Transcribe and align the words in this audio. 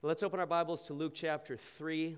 Let's 0.00 0.22
open 0.22 0.38
our 0.38 0.46
Bibles 0.46 0.82
to 0.82 0.92
Luke 0.92 1.10
chapter 1.12 1.56
3. 1.56 2.16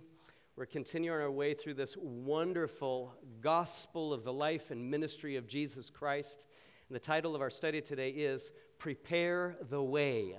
We're 0.55 0.67
continuing 0.67 1.19
our 1.19 1.31
way 1.31 1.55
through 1.55 1.73
this 1.73 1.97
wonderful 1.97 3.15
gospel 3.41 4.13
of 4.13 4.23
the 4.23 4.35
life 4.35 4.71
and 4.71 4.91
ministry 4.91 5.37
of 5.37 5.47
Jesus 5.49 5.89
Christ. 5.89 6.47
And 6.91 6.95
the 6.95 7.01
title 7.01 7.35
of 7.35 7.41
our 7.41 7.49
study 7.49 7.81
today 7.81 8.11
is 8.11 8.53
Prepare 8.77 9.57
the 9.71 9.83
Way. 9.83 10.37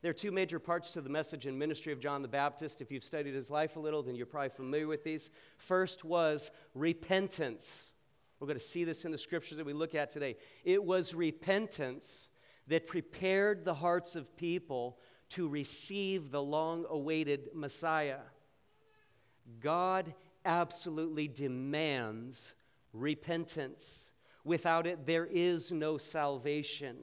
There 0.00 0.08
are 0.08 0.14
two 0.14 0.32
major 0.32 0.58
parts 0.58 0.92
to 0.92 1.02
the 1.02 1.10
message 1.10 1.44
and 1.44 1.58
ministry 1.58 1.92
of 1.92 2.00
John 2.00 2.22
the 2.22 2.28
Baptist. 2.28 2.80
If 2.80 2.90
you've 2.90 3.04
studied 3.04 3.34
his 3.34 3.50
life 3.50 3.76
a 3.76 3.80
little, 3.80 4.02
then 4.02 4.14
you're 4.14 4.24
probably 4.24 4.48
familiar 4.48 4.86
with 4.86 5.04
these. 5.04 5.28
First 5.58 6.02
was 6.02 6.50
repentance. 6.74 7.90
We're 8.40 8.46
going 8.46 8.58
to 8.58 8.64
see 8.64 8.84
this 8.84 9.04
in 9.04 9.12
the 9.12 9.18
scriptures 9.18 9.58
that 9.58 9.66
we 9.66 9.74
look 9.74 9.94
at 9.94 10.08
today. 10.08 10.38
It 10.64 10.82
was 10.82 11.12
repentance 11.12 12.30
that 12.68 12.86
prepared 12.86 13.66
the 13.66 13.74
hearts 13.74 14.16
of 14.16 14.34
people 14.38 14.98
to 15.32 15.48
receive 15.48 16.30
the 16.30 16.42
long 16.42 16.84
awaited 16.88 17.48
Messiah. 17.54 18.20
God 19.60 20.14
absolutely 20.44 21.28
demands 21.28 22.54
repentance. 22.92 24.10
Without 24.44 24.86
it, 24.86 25.06
there 25.06 25.24
is 25.24 25.72
no 25.72 25.96
salvation. 25.96 26.96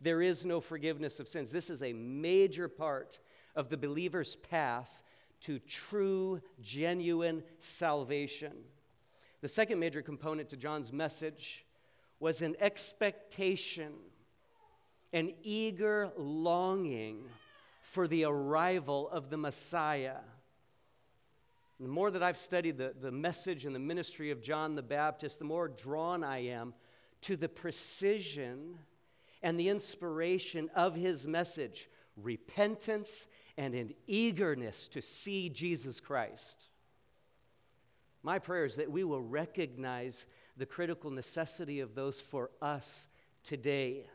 There 0.00 0.22
is 0.22 0.46
no 0.46 0.60
forgiveness 0.60 1.20
of 1.20 1.28
sins. 1.28 1.50
This 1.50 1.70
is 1.70 1.82
a 1.82 1.92
major 1.92 2.68
part 2.68 3.18
of 3.54 3.68
the 3.68 3.76
believer's 3.76 4.36
path 4.36 5.02
to 5.40 5.58
true, 5.58 6.40
genuine 6.60 7.42
salvation. 7.58 8.52
The 9.40 9.48
second 9.48 9.78
major 9.78 10.00
component 10.02 10.48
to 10.50 10.56
John's 10.56 10.92
message 10.92 11.66
was 12.18 12.40
an 12.40 12.56
expectation, 12.60 13.92
an 15.12 15.32
eager 15.42 16.10
longing 16.16 17.24
for 17.88 18.06
the 18.06 18.24
arrival 18.24 19.08
of 19.08 19.30
the 19.30 19.38
Messiah. 19.38 20.18
The 21.80 21.88
more 21.88 22.10
that 22.10 22.22
I've 22.22 22.36
studied 22.36 22.76
the, 22.76 22.92
the 23.00 23.10
message 23.10 23.64
and 23.64 23.74
the 23.74 23.80
ministry 23.80 24.30
of 24.30 24.42
John 24.42 24.74
the 24.74 24.82
Baptist, 24.82 25.38
the 25.38 25.46
more 25.46 25.68
drawn 25.68 26.22
I 26.22 26.48
am 26.48 26.74
to 27.22 27.34
the 27.34 27.48
precision 27.48 28.78
and 29.42 29.58
the 29.58 29.70
inspiration 29.70 30.68
of 30.74 30.94
his 30.94 31.26
message 31.26 31.88
repentance 32.16 33.26
and 33.56 33.74
an 33.74 33.94
eagerness 34.06 34.88
to 34.88 35.00
see 35.00 35.48
Jesus 35.48 35.98
Christ. 35.98 36.68
My 38.22 38.38
prayer 38.38 38.66
is 38.66 38.76
that 38.76 38.90
we 38.90 39.02
will 39.02 39.22
recognize 39.22 40.26
the 40.58 40.66
critical 40.66 41.10
necessity 41.10 41.80
of 41.80 41.94
those 41.94 42.20
for 42.20 42.50
us 42.60 43.08
today. 43.42 44.08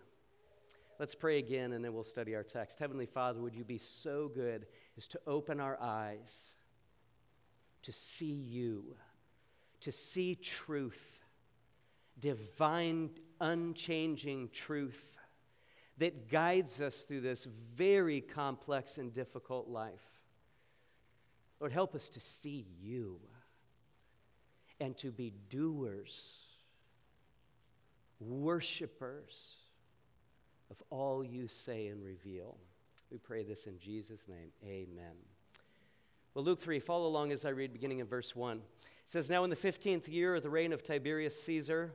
Let's 1.04 1.16
pray 1.16 1.38
again 1.38 1.73
and 1.73 1.84
then 1.84 1.94
we'll 1.94 2.06
study 2.06 2.34
our 2.34 2.44
text. 2.44 2.80
Heavenly 2.80 3.06
Father, 3.06 3.42
would 3.42 3.54
you 3.54 3.66
be 3.66 3.78
so 3.78 4.32
good 4.34 4.66
as 4.98 5.06
to 5.09 5.20
open 5.28 5.59
our 5.59 5.78
eyes 5.82 6.56
to 7.82 7.92
see 7.92 8.32
you, 8.32 8.96
to 9.81 9.92
see 9.92 10.34
truth, 10.36 11.20
divine, 12.22 13.09
unchanging 13.42 14.48
truth 14.54 15.18
that 15.98 16.31
guides 16.31 16.80
us 16.80 17.02
through 17.02 17.20
this 17.20 17.50
very 17.76 18.22
complex 18.22 18.98
and 18.98 19.12
difficult 19.12 19.68
life. 19.68 20.22
Lord, 21.59 21.74
help 21.74 21.96
us 21.96 22.08
to 22.12 22.22
see 22.22 22.66
you 22.81 23.20
and 24.80 24.96
to 25.00 25.12
be 25.12 25.34
doers, 25.50 26.38
worshipers 28.22 29.58
of 30.73 30.81
all 30.89 31.23
you 31.23 31.47
say 31.47 31.85
and 31.85 32.03
reveal. 32.03 32.57
We 33.11 33.19
pray 33.19 33.43
this 33.43 33.67
in 33.67 33.77
Jesus' 33.77 34.27
name. 34.27 34.49
Amen. 34.66 35.13
Well, 36.33 36.43
Luke 36.43 36.59
3, 36.59 36.79
follow 36.79 37.05
along 37.05 37.31
as 37.31 37.45
I 37.45 37.49
read 37.49 37.73
beginning 37.73 37.99
in 37.99 38.07
verse 38.07 38.35
1. 38.35 38.57
It 38.57 38.63
says, 39.05 39.29
Now 39.29 39.44
in 39.44 39.51
the 39.51 39.55
15th 39.55 40.07
year 40.07 40.33
of 40.33 40.41
the 40.41 40.49
reign 40.49 40.73
of 40.73 40.81
Tiberius 40.81 41.39
Caesar, 41.44 41.94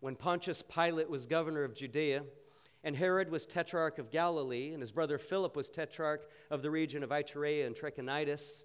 when 0.00 0.14
Pontius 0.14 0.60
Pilate 0.60 1.08
was 1.08 1.24
governor 1.24 1.64
of 1.64 1.74
Judea, 1.74 2.24
and 2.84 2.94
Herod 2.94 3.30
was 3.30 3.46
tetrarch 3.46 3.98
of 3.98 4.10
Galilee, 4.10 4.72
and 4.74 4.82
his 4.82 4.92
brother 4.92 5.16
Philip 5.16 5.56
was 5.56 5.70
tetrarch 5.70 6.28
of 6.50 6.60
the 6.60 6.70
region 6.70 7.02
of 7.02 7.08
Iturea 7.08 7.66
and 7.66 7.74
Trachonitis, 7.74 8.64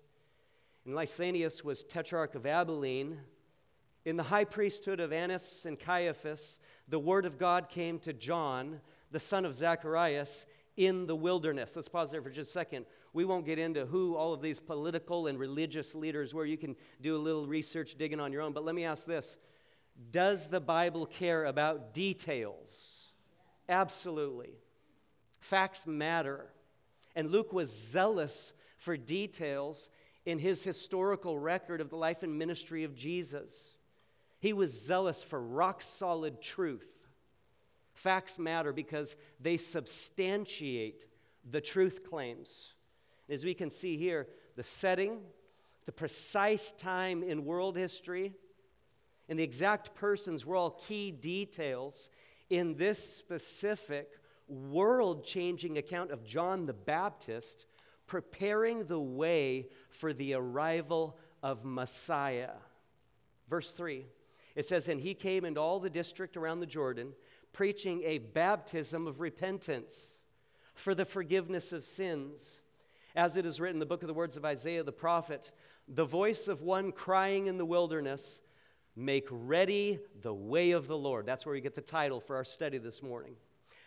and 0.86 0.94
Lysanias 0.94 1.64
was 1.64 1.86
tetrarch 1.86 2.36
of 2.36 2.46
Abilene, 2.46 3.18
in 4.04 4.18
the 4.18 4.24
high 4.24 4.46
priesthood 4.46 5.00
of 5.00 5.14
Annas 5.14 5.66
and 5.66 5.80
Caiaphas, 5.80 6.60
the 6.88 7.00
word 7.00 7.26
of 7.26 7.38
God 7.38 7.70
came 7.70 8.00
to 8.00 8.14
John, 8.14 8.82
the 9.12 9.20
son 9.20 9.46
of 9.46 9.56
Zacharias, 9.56 10.46
in 10.78 11.06
the 11.06 11.16
wilderness. 11.16 11.76
Let's 11.76 11.90
pause 11.90 12.12
there 12.12 12.22
for 12.22 12.30
just 12.30 12.50
a 12.50 12.54
second. 12.54 12.86
We 13.14 13.26
won't 13.26 13.46
get 13.46 13.60
into 13.60 13.86
who 13.86 14.16
all 14.16 14.34
of 14.34 14.42
these 14.42 14.60
political 14.60 15.28
and 15.28 15.38
religious 15.38 15.94
leaders 15.94 16.34
were. 16.34 16.46
You 16.46 16.58
can 16.58 16.76
do 17.02 17.16
a 17.16 17.20
little 17.20 17.46
research 17.46 17.96
digging 17.96 18.20
on 18.20 18.32
your 18.32 18.42
own. 18.42 18.54
But 18.54 18.64
let 18.64 18.76
me 18.76 18.86
ask 18.86 19.06
this 19.06 19.38
Does 20.12 20.48
the 20.48 20.62
Bible 20.62 21.06
care 21.06 21.46
about 21.46 21.94
details? 21.94 23.12
Absolutely. 23.68 24.52
Facts 25.40 25.86
matter. 25.86 26.48
And 27.16 27.32
Luke 27.32 27.52
was 27.52 27.70
zealous 27.70 28.54
for 28.78 28.96
details 28.96 29.90
in 30.26 30.40
his 30.40 30.64
historical 30.64 31.38
record 31.38 31.82
of 31.82 31.90
the 31.90 31.98
life 31.98 32.24
and 32.24 32.38
ministry 32.38 32.84
of 32.84 32.96
Jesus. 32.96 33.72
He 34.40 34.54
was 34.54 34.86
zealous 34.86 35.24
for 35.24 35.42
rock 35.42 35.82
solid 35.82 36.42
truth. 36.42 37.01
Facts 38.02 38.40
matter 38.40 38.74
because 38.74 39.16
they 39.40 39.58
substantiate 39.58 41.06
the 41.52 41.62
truth 41.62 42.04
claims. 42.04 42.74
As 43.30 43.46
we 43.46 43.54
can 43.54 43.70
see 43.70 43.96
here, 43.96 44.28
the 44.56 44.64
setting, 44.64 45.20
the 45.86 45.92
precise 45.92 46.72
time 46.72 47.22
in 47.22 47.46
world 47.46 47.78
history, 47.78 48.34
and 49.30 49.38
the 49.38 49.44
exact 49.44 49.94
persons 49.94 50.48
were 50.48 50.56
all 50.56 50.72
key 50.72 51.12
details 51.12 52.10
in 52.50 52.74
this 52.74 52.98
specific 53.18 54.10
world 54.48 55.24
changing 55.24 55.78
account 55.78 56.10
of 56.10 56.24
John 56.24 56.66
the 56.66 56.74
Baptist 56.74 57.68
preparing 58.08 58.86
the 58.86 59.00
way 59.00 59.68
for 59.92 60.12
the 60.12 60.34
arrival 60.34 61.20
of 61.44 61.64
Messiah. 61.64 62.54
Verse 63.48 63.72
3 63.74 64.08
it 64.56 64.66
says, 64.66 64.88
And 64.88 65.00
he 65.00 65.14
came 65.14 65.46
into 65.46 65.60
all 65.60 65.80
the 65.80 65.90
district 65.90 66.38
around 66.38 66.60
the 66.60 66.66
Jordan, 66.66 67.14
preaching 67.54 68.04
a 68.04 68.18
baptism 68.20 69.08
of 69.08 69.20
repentance 69.20 70.20
for 70.74 70.96
the 70.96 71.06
forgiveness 71.06 71.74
of 71.74 71.84
sins. 71.84 72.62
As 73.16 73.36
it 73.36 73.46
is 73.46 73.60
written 73.60 73.76
in 73.76 73.80
the 73.80 73.86
book 73.86 74.04
of 74.04 74.08
the 74.08 74.14
words 74.14 74.38
of 74.38 74.46
Isaiah 74.46 74.84
the 74.84 74.92
prophet, 74.92 75.52
the 75.88 76.06
voice 76.06 76.48
of 76.48 76.62
one 76.62 76.92
crying 76.92 77.48
in 77.48 77.58
the 77.58 77.66
wilderness, 77.66 78.42
Make 78.96 79.28
ready 79.32 80.00
the 80.22 80.34
way 80.34 80.72
of 80.72 80.88
the 80.88 80.98
Lord. 80.98 81.26
That's 81.26 81.46
where 81.46 81.54
we 81.54 81.62
get 81.62 81.76
the 81.76 81.82
title 81.82 82.20
for 82.20 82.36
our 82.36 82.44
study 82.44 82.78
this 82.78 83.02
morning. 83.02 83.36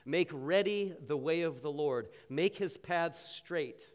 Make 0.06 0.30
ready 0.32 0.94
the 1.06 1.16
way 1.16 1.42
of 1.42 1.62
the 1.62 1.70
Lord, 1.70 2.08
make 2.28 2.56
his 2.56 2.76
paths 2.76 3.20
straight. 3.20 3.90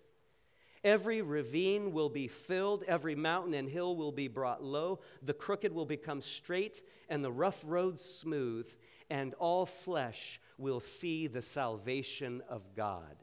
Every 0.83 1.21
ravine 1.21 1.91
will 1.91 2.09
be 2.09 2.27
filled, 2.27 2.83
every 2.87 3.15
mountain 3.15 3.53
and 3.53 3.69
hill 3.69 3.95
will 3.95 4.11
be 4.11 4.27
brought 4.27 4.63
low, 4.63 4.99
the 5.21 5.33
crooked 5.33 5.73
will 5.73 5.85
become 5.85 6.21
straight, 6.21 6.81
and 7.09 7.23
the 7.23 7.31
rough 7.31 7.61
roads 7.65 8.03
smooth, 8.03 8.71
and 9.09 9.33
all 9.35 9.65
flesh 9.65 10.39
will 10.57 10.79
see 10.79 11.27
the 11.27 11.41
salvation 11.41 12.41
of 12.49 12.75
God. 12.75 13.15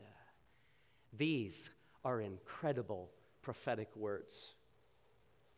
These 1.17 1.71
are 2.05 2.21
incredible 2.21 3.11
prophetic 3.43 3.95
words. 3.97 4.55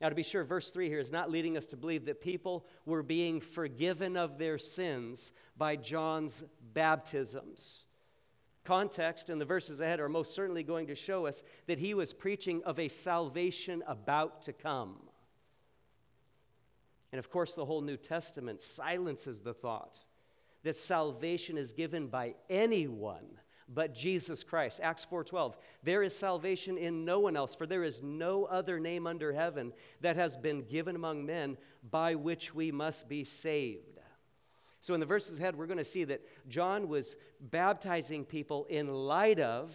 Now, 0.00 0.08
to 0.08 0.14
be 0.14 0.22
sure, 0.22 0.44
verse 0.44 0.70
3 0.70 0.88
here 0.88 1.00
is 1.00 1.10
not 1.10 1.30
leading 1.30 1.56
us 1.56 1.66
to 1.66 1.76
believe 1.76 2.04
that 2.04 2.20
people 2.20 2.66
were 2.84 3.02
being 3.02 3.40
forgiven 3.40 4.16
of 4.16 4.38
their 4.38 4.58
sins 4.58 5.32
by 5.56 5.74
John's 5.76 6.44
baptisms. 6.72 7.84
Context 8.64 9.28
and 9.30 9.40
the 9.40 9.44
verses 9.44 9.80
ahead 9.80 9.98
are 9.98 10.08
most 10.08 10.34
certainly 10.34 10.62
going 10.62 10.86
to 10.88 10.94
show 10.94 11.26
us 11.26 11.42
that 11.66 11.78
he 11.78 11.94
was 11.94 12.12
preaching 12.12 12.62
of 12.64 12.78
a 12.78 12.88
salvation 12.88 13.82
about 13.88 14.42
to 14.42 14.52
come. 14.52 14.96
And 17.10 17.18
of 17.18 17.30
course, 17.30 17.54
the 17.54 17.64
whole 17.64 17.80
New 17.80 17.96
Testament 17.96 18.60
silences 18.60 19.40
the 19.40 19.54
thought 19.54 19.98
that 20.62 20.76
salvation 20.76 21.56
is 21.56 21.72
given 21.72 22.08
by 22.08 22.34
anyone 22.48 23.38
but 23.68 23.94
Jesus 23.94 24.42
Christ. 24.42 24.80
Acts 24.82 25.04
4:12. 25.04 25.56
There 25.82 26.02
is 26.02 26.16
salvation 26.16 26.78
in 26.78 27.04
no 27.04 27.20
one 27.20 27.36
else, 27.36 27.54
for 27.54 27.66
there 27.66 27.84
is 27.84 28.02
no 28.02 28.44
other 28.46 28.80
name 28.80 29.06
under 29.06 29.32
heaven 29.32 29.72
that 30.00 30.16
has 30.16 30.36
been 30.36 30.62
given 30.62 30.96
among 30.96 31.26
men 31.26 31.58
by 31.82 32.14
which 32.14 32.54
we 32.54 32.72
must 32.72 33.08
be 33.08 33.24
saved. 33.24 34.00
So, 34.80 34.94
in 34.94 35.00
the 35.00 35.06
verses 35.06 35.38
ahead, 35.38 35.56
we're 35.56 35.66
going 35.66 35.78
to 35.78 35.84
see 35.84 36.04
that 36.04 36.22
John 36.48 36.88
was 36.88 37.16
baptizing 37.40 38.24
people 38.24 38.64
in 38.66 38.86
light 38.86 39.40
of, 39.40 39.74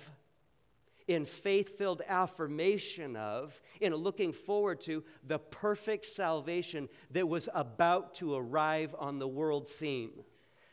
in 1.07 1.25
faith 1.25 1.77
filled 1.77 2.01
affirmation 2.07 3.15
of, 3.15 3.61
in 3.81 3.93
looking 3.93 4.31
forward 4.31 4.79
to 4.81 5.03
the 5.27 5.37
perfect 5.37 6.05
salvation 6.05 6.87
that 7.11 7.27
was 7.27 7.49
about 7.53 8.15
to 8.15 8.33
arrive 8.33 8.95
on 8.97 9.19
the 9.19 9.27
world 9.27 9.67
scene. 9.67 10.23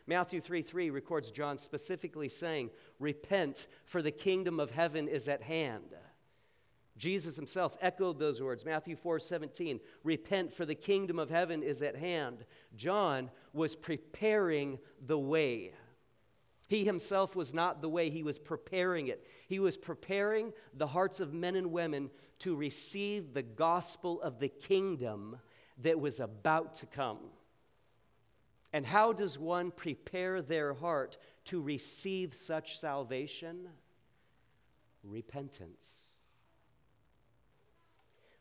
Matthew 0.07 0.41
3 0.41 0.63
3 0.63 0.91
records 0.91 1.31
John 1.31 1.59
specifically 1.59 2.29
saying, 2.29 2.71
Repent, 2.99 3.69
for 3.85 4.03
the 4.03 4.11
kingdom 4.11 4.61
of 4.61 4.71
heaven 4.71 5.09
is 5.09 5.29
at 5.29 5.43
hand. 5.43 5.95
Jesus 6.97 7.35
himself 7.35 7.77
echoed 7.81 8.19
those 8.19 8.43
words. 8.43 8.65
Matthew 8.65 8.95
4 8.95 9.19
17, 9.19 9.81
Repent, 10.05 10.53
for 10.53 10.67
the 10.67 10.75
kingdom 10.75 11.19
of 11.19 11.31
heaven 11.31 11.63
is 11.63 11.81
at 11.83 11.97
hand. 11.97 12.45
John 12.77 13.31
was 13.53 13.75
preparing 13.75 14.79
the 15.07 15.19
way. 15.19 15.73
He 16.69 16.85
himself 16.85 17.35
was 17.35 17.53
not 17.53 17.83
the 17.83 17.89
way, 17.89 18.11
he 18.11 18.23
was 18.23 18.39
preparing 18.39 19.09
it. 19.09 19.27
He 19.49 19.59
was 19.59 19.77
preparing 19.77 20.53
the 20.75 20.87
hearts 20.87 21.19
of 21.19 21.35
men 21.35 21.57
and 21.57 21.73
women 21.73 22.11
to 22.41 22.55
receive 22.55 23.35
the 23.35 23.43
gospel 23.43 24.21
of 24.23 24.39
the 24.39 24.49
kingdom 24.49 25.39
that 25.79 25.99
was 25.99 26.21
about 26.21 26.75
to 26.75 26.87
come. 26.87 27.19
And 28.73 28.87
how 28.87 29.13
does 29.13 29.39
one 29.39 29.71
prepare 29.71 30.43
their 30.43 30.75
heart 30.75 31.17
to 31.47 31.61
receive 31.61 32.35
such 32.35 32.79
salvation? 32.79 33.69
Repentance. 35.03 36.07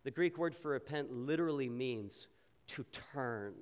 The 0.04 0.12
Greek 0.12 0.38
word 0.38 0.56
for 0.56 0.72
repent 0.72 1.12
literally 1.12 1.70
means 1.70 2.28
to 2.68 2.86
turn. 3.14 3.54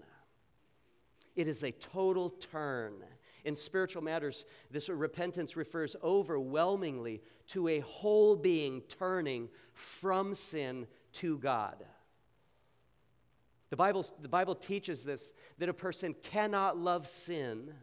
It 1.35 1.47
is 1.47 1.63
a 1.63 1.71
total 1.71 2.31
turn. 2.31 2.93
In 3.45 3.55
spiritual 3.55 4.03
matters, 4.03 4.43
this 4.71 4.89
repentance 4.89 5.55
refers 5.55 5.95
overwhelmingly 6.03 7.21
to 7.47 7.69
a 7.69 7.79
whole 7.79 8.35
being 8.35 8.81
turning 8.81 9.47
from 9.73 10.33
sin 10.33 10.87
to 11.13 11.37
God. 11.37 11.85
The 13.69 13.75
Bible, 13.75 14.05
the 14.21 14.29
Bible 14.29 14.55
teaches 14.55 15.03
this 15.03 15.31
that 15.57 15.69
a 15.69 15.73
person 15.73 16.15
cannot 16.23 16.77
love 16.77 17.07
sin. 17.07 17.73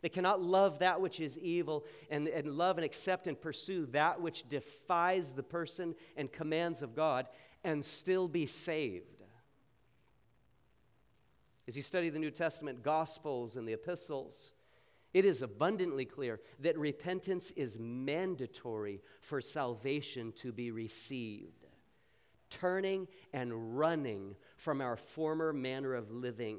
They 0.00 0.08
cannot 0.08 0.42
love 0.42 0.78
that 0.78 1.00
which 1.00 1.20
is 1.20 1.38
evil 1.38 1.84
and, 2.10 2.28
and 2.28 2.52
love 2.52 2.78
and 2.78 2.84
accept 2.84 3.26
and 3.26 3.40
pursue 3.40 3.86
that 3.86 4.20
which 4.20 4.48
defies 4.48 5.32
the 5.32 5.42
person 5.42 5.94
and 6.16 6.30
commands 6.30 6.80
of 6.82 6.94
God 6.94 7.26
and 7.64 7.84
still 7.84 8.28
be 8.28 8.46
saved. 8.46 9.22
As 11.68 11.76
you 11.76 11.82
study 11.82 12.10
the 12.10 12.18
New 12.18 12.30
Testament 12.30 12.82
Gospels 12.82 13.56
and 13.56 13.66
the 13.66 13.72
epistles, 13.72 14.52
it 15.12 15.24
is 15.24 15.42
abundantly 15.42 16.04
clear 16.04 16.40
that 16.60 16.78
repentance 16.78 17.50
is 17.52 17.78
mandatory 17.78 19.00
for 19.20 19.40
salvation 19.40 20.30
to 20.32 20.52
be 20.52 20.70
received 20.70 21.65
turning 22.50 23.08
and 23.32 23.78
running 23.78 24.36
from 24.56 24.80
our 24.80 24.96
former 24.96 25.52
manner 25.52 25.94
of 25.94 26.10
living. 26.10 26.58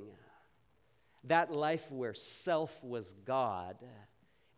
That 1.23 1.51
life 1.51 1.91
where 1.91 2.13
self 2.13 2.83
was 2.83 3.13
God 3.25 3.77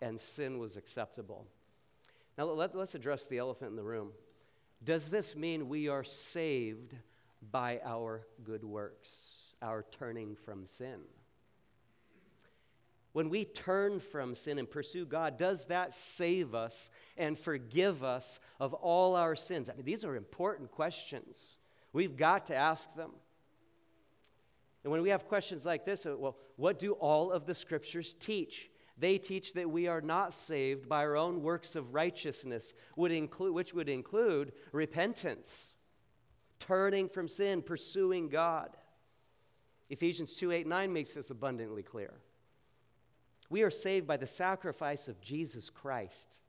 and 0.01 0.19
sin 0.19 0.59
was 0.59 0.75
acceptable. 0.75 1.47
Now, 2.37 2.45
let, 2.45 2.75
us 2.75 2.95
address 2.95 3.25
the 3.25 3.37
elephant 3.37 3.71
in 3.71 3.75
the 3.75 3.83
room. 3.83 4.11
Does 4.83 5.09
this 5.09 5.35
mean 5.35 5.67
we 5.67 5.89
are 5.89 6.05
saved 6.05 6.95
by 7.51 7.81
our 7.83 8.25
good 8.43 8.63
works, 8.63 9.37
our 9.61 9.85
turning 9.91 10.35
from 10.35 10.65
sin? 10.65 11.01
When 13.11 13.29
we 13.29 13.43
turn 13.43 13.99
from 13.99 14.35
sin 14.35 14.59
and 14.59 14.69
pursue 14.69 15.05
God, 15.05 15.37
does 15.37 15.65
that 15.65 15.93
save 15.93 16.53
us 16.53 16.91
and 17.17 17.37
forgive 17.37 18.03
us 18.03 18.39
of 18.59 18.73
all 18.73 19.15
our 19.15 19.35
sins? 19.35 19.69
I 19.69 19.73
mean, 19.73 19.85
these 19.85 20.05
are 20.05 20.15
important 20.15 20.71
questions. 20.71 21.55
We've 21.91 22.15
got 22.15 22.45
to 22.47 22.55
ask 22.55 22.93
them. 22.95 23.11
And 24.83 24.91
when 24.91 25.01
we 25.01 25.09
have 25.09 25.27
questions 25.27 25.65
like 25.65 25.85
this, 25.85 26.05
uh, 26.05 26.15
well, 26.17 26.37
what 26.55 26.79
do 26.79 26.93
all 26.93 27.31
of 27.31 27.45
the 27.45 27.55
scriptures 27.55 28.13
teach? 28.13 28.69
They 28.97 29.17
teach 29.17 29.53
that 29.53 29.69
we 29.69 29.87
are 29.87 30.01
not 30.01 30.33
saved 30.33 30.87
by 30.87 31.03
our 31.03 31.15
own 31.15 31.41
works 31.41 31.75
of 31.75 31.93
righteousness, 31.93 32.73
which 32.95 33.73
would 33.73 33.89
include 33.89 34.51
repentance, 34.71 35.73
turning 36.59 37.09
from 37.09 37.27
sin, 37.27 37.61
pursuing 37.61 38.29
God. 38.29 38.75
Ephesians 39.89 40.33
2 40.35 40.51
8 40.51 40.67
9 40.67 40.93
makes 40.93 41.15
this 41.15 41.29
abundantly 41.29 41.81
clear. 41.81 42.13
We 43.49 43.63
are 43.63 43.69
saved 43.69 44.07
by 44.07 44.17
the 44.17 44.27
sacrifice 44.27 45.07
of 45.07 45.21
Jesus 45.21 45.69
Christ. 45.69 46.39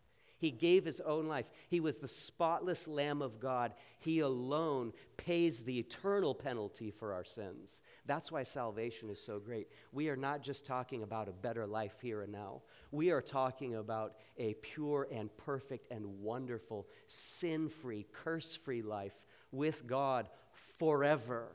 He 0.41 0.51
gave 0.51 0.87
his 0.87 1.01
own 1.01 1.27
life. 1.27 1.45
He 1.69 1.81
was 1.81 1.99
the 1.99 2.09
spotless 2.09 2.89
Lamb 2.89 3.21
of 3.21 3.39
God. 3.39 3.75
He 3.99 4.21
alone 4.21 4.95
pays 5.19 5.61
the 5.61 5.79
eternal 5.79 6.35
penalty 6.35 6.91
for 6.91 7.13
our 7.13 7.25
sins. 7.25 7.83
That's 8.07 8.33
why 8.33 8.43
salvation 8.45 9.11
is 9.11 9.21
so 9.21 9.39
great. 9.39 9.69
We 9.93 10.09
are 10.09 10.17
not 10.17 10.43
just 10.43 10.65
talking 10.65 11.03
about 11.03 11.29
a 11.29 11.33
better 11.33 11.67
life 11.67 11.97
here 12.01 12.23
and 12.23 12.33
now, 12.33 12.63
we 12.91 13.11
are 13.11 13.21
talking 13.21 13.77
about 13.77 14.17
a 14.39 14.55
pure 14.55 15.09
and 15.13 15.29
perfect 15.37 15.89
and 15.91 16.21
wonderful, 16.21 16.89
sin 17.07 17.69
free, 17.69 18.07
curse 18.11 18.57
free 18.57 18.83
life 18.83 19.21
with 19.53 19.87
God 19.87 20.27
forever. 20.79 21.49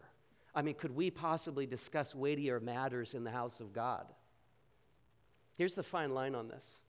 I 0.53 0.61
mean, 0.61 0.75
could 0.75 0.95
we 0.95 1.09
possibly 1.09 1.65
discuss 1.65 2.13
weightier 2.13 2.59
matters 2.59 3.15
in 3.15 3.23
the 3.23 3.31
house 3.31 3.59
of 3.59 3.73
God? 3.73 4.05
Here's 5.55 5.73
the 5.73 5.83
fine 5.83 6.13
line 6.13 6.35
on 6.35 6.47
this 6.47 6.79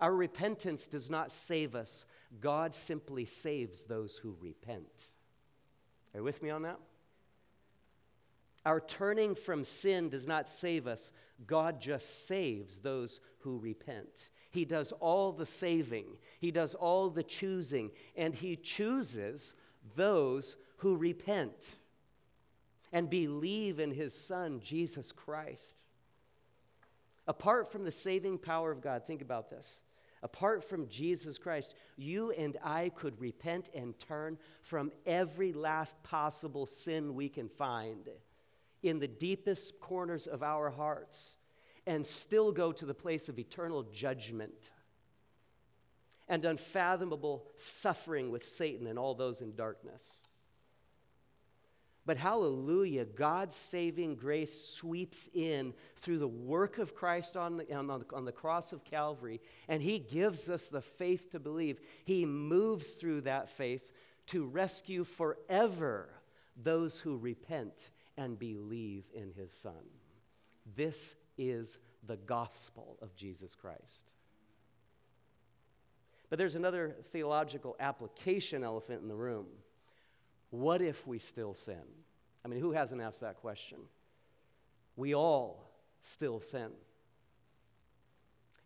our 0.00 0.14
repentance 0.14 0.88
does 0.88 1.08
not 1.08 1.30
save 1.30 1.76
us, 1.76 2.06
God 2.40 2.74
simply 2.74 3.24
saves 3.24 3.84
those 3.84 4.18
who 4.18 4.36
repent. 4.40 5.10
Are 6.12 6.18
you 6.18 6.24
with 6.24 6.42
me 6.42 6.50
on 6.50 6.62
that? 6.62 6.78
Our 8.66 8.80
turning 8.80 9.34
from 9.34 9.64
sin 9.64 10.08
does 10.08 10.26
not 10.26 10.48
save 10.48 10.86
us. 10.86 11.12
God 11.46 11.80
just 11.80 12.26
saves 12.26 12.78
those 12.78 13.20
who 13.38 13.58
repent. 13.58 14.28
He 14.50 14.64
does 14.64 14.92
all 14.92 15.32
the 15.32 15.46
saving, 15.46 16.06
He 16.38 16.50
does 16.50 16.74
all 16.74 17.08
the 17.08 17.22
choosing, 17.22 17.90
and 18.16 18.34
He 18.34 18.56
chooses 18.56 19.54
those 19.96 20.56
who 20.78 20.96
repent 20.96 21.76
and 22.92 23.08
believe 23.08 23.80
in 23.80 23.92
His 23.92 24.14
Son, 24.14 24.60
Jesus 24.60 25.12
Christ. 25.12 25.84
Apart 27.26 27.70
from 27.70 27.84
the 27.84 27.90
saving 27.90 28.38
power 28.38 28.70
of 28.70 28.80
God, 28.80 29.06
think 29.06 29.22
about 29.22 29.50
this. 29.50 29.82
Apart 30.22 30.62
from 30.62 30.88
Jesus 30.88 31.38
Christ, 31.38 31.74
you 31.96 32.30
and 32.32 32.56
I 32.62 32.90
could 32.90 33.20
repent 33.20 33.70
and 33.74 33.98
turn 33.98 34.38
from 34.60 34.92
every 35.04 35.52
last 35.52 36.00
possible 36.04 36.66
sin 36.66 37.14
we 37.14 37.28
can 37.28 37.48
find 37.48 38.08
in 38.82 38.98
the 38.98 39.08
deepest 39.08 39.80
corners 39.80 40.26
of 40.26 40.42
our 40.42 40.70
hearts 40.70 41.36
and 41.86 42.06
still 42.06 42.52
go 42.52 42.70
to 42.72 42.86
the 42.86 42.94
place 42.94 43.28
of 43.28 43.38
eternal 43.38 43.82
judgment 43.92 44.70
and 46.28 46.44
unfathomable 46.44 47.44
suffering 47.56 48.30
with 48.30 48.44
Satan 48.44 48.86
and 48.86 48.98
all 48.98 49.14
those 49.14 49.40
in 49.40 49.54
darkness. 49.56 50.20
But 52.04 52.16
hallelujah, 52.16 53.04
God's 53.04 53.54
saving 53.54 54.16
grace 54.16 54.52
sweeps 54.52 55.28
in 55.34 55.72
through 55.96 56.18
the 56.18 56.26
work 56.26 56.78
of 56.78 56.94
Christ 56.94 57.36
on 57.36 57.58
the, 57.58 57.72
on, 57.72 57.86
the, 57.86 58.04
on 58.12 58.24
the 58.24 58.32
cross 58.32 58.72
of 58.72 58.84
Calvary, 58.84 59.40
and 59.68 59.80
He 59.80 60.00
gives 60.00 60.48
us 60.48 60.66
the 60.68 60.80
faith 60.80 61.30
to 61.30 61.38
believe. 61.38 61.80
He 62.04 62.26
moves 62.26 62.92
through 62.92 63.22
that 63.22 63.50
faith 63.50 63.92
to 64.26 64.44
rescue 64.44 65.04
forever 65.04 66.08
those 66.56 66.98
who 66.98 67.16
repent 67.16 67.90
and 68.16 68.36
believe 68.36 69.04
in 69.14 69.32
His 69.32 69.52
Son. 69.52 69.84
This 70.74 71.14
is 71.38 71.78
the 72.06 72.16
gospel 72.16 72.98
of 73.00 73.14
Jesus 73.14 73.54
Christ. 73.54 74.10
But 76.30 76.38
there's 76.38 76.54
another 76.56 76.96
theological 77.12 77.76
application 77.78 78.64
elephant 78.64 79.02
in 79.02 79.08
the 79.08 79.14
room. 79.14 79.46
What 80.52 80.82
if 80.82 81.06
we 81.06 81.18
still 81.18 81.54
sin? 81.54 81.82
I 82.44 82.48
mean, 82.48 82.60
who 82.60 82.72
hasn't 82.72 83.00
asked 83.00 83.22
that 83.22 83.38
question? 83.38 83.78
We 84.96 85.14
all 85.14 85.72
still 86.02 86.40
sin. 86.42 86.72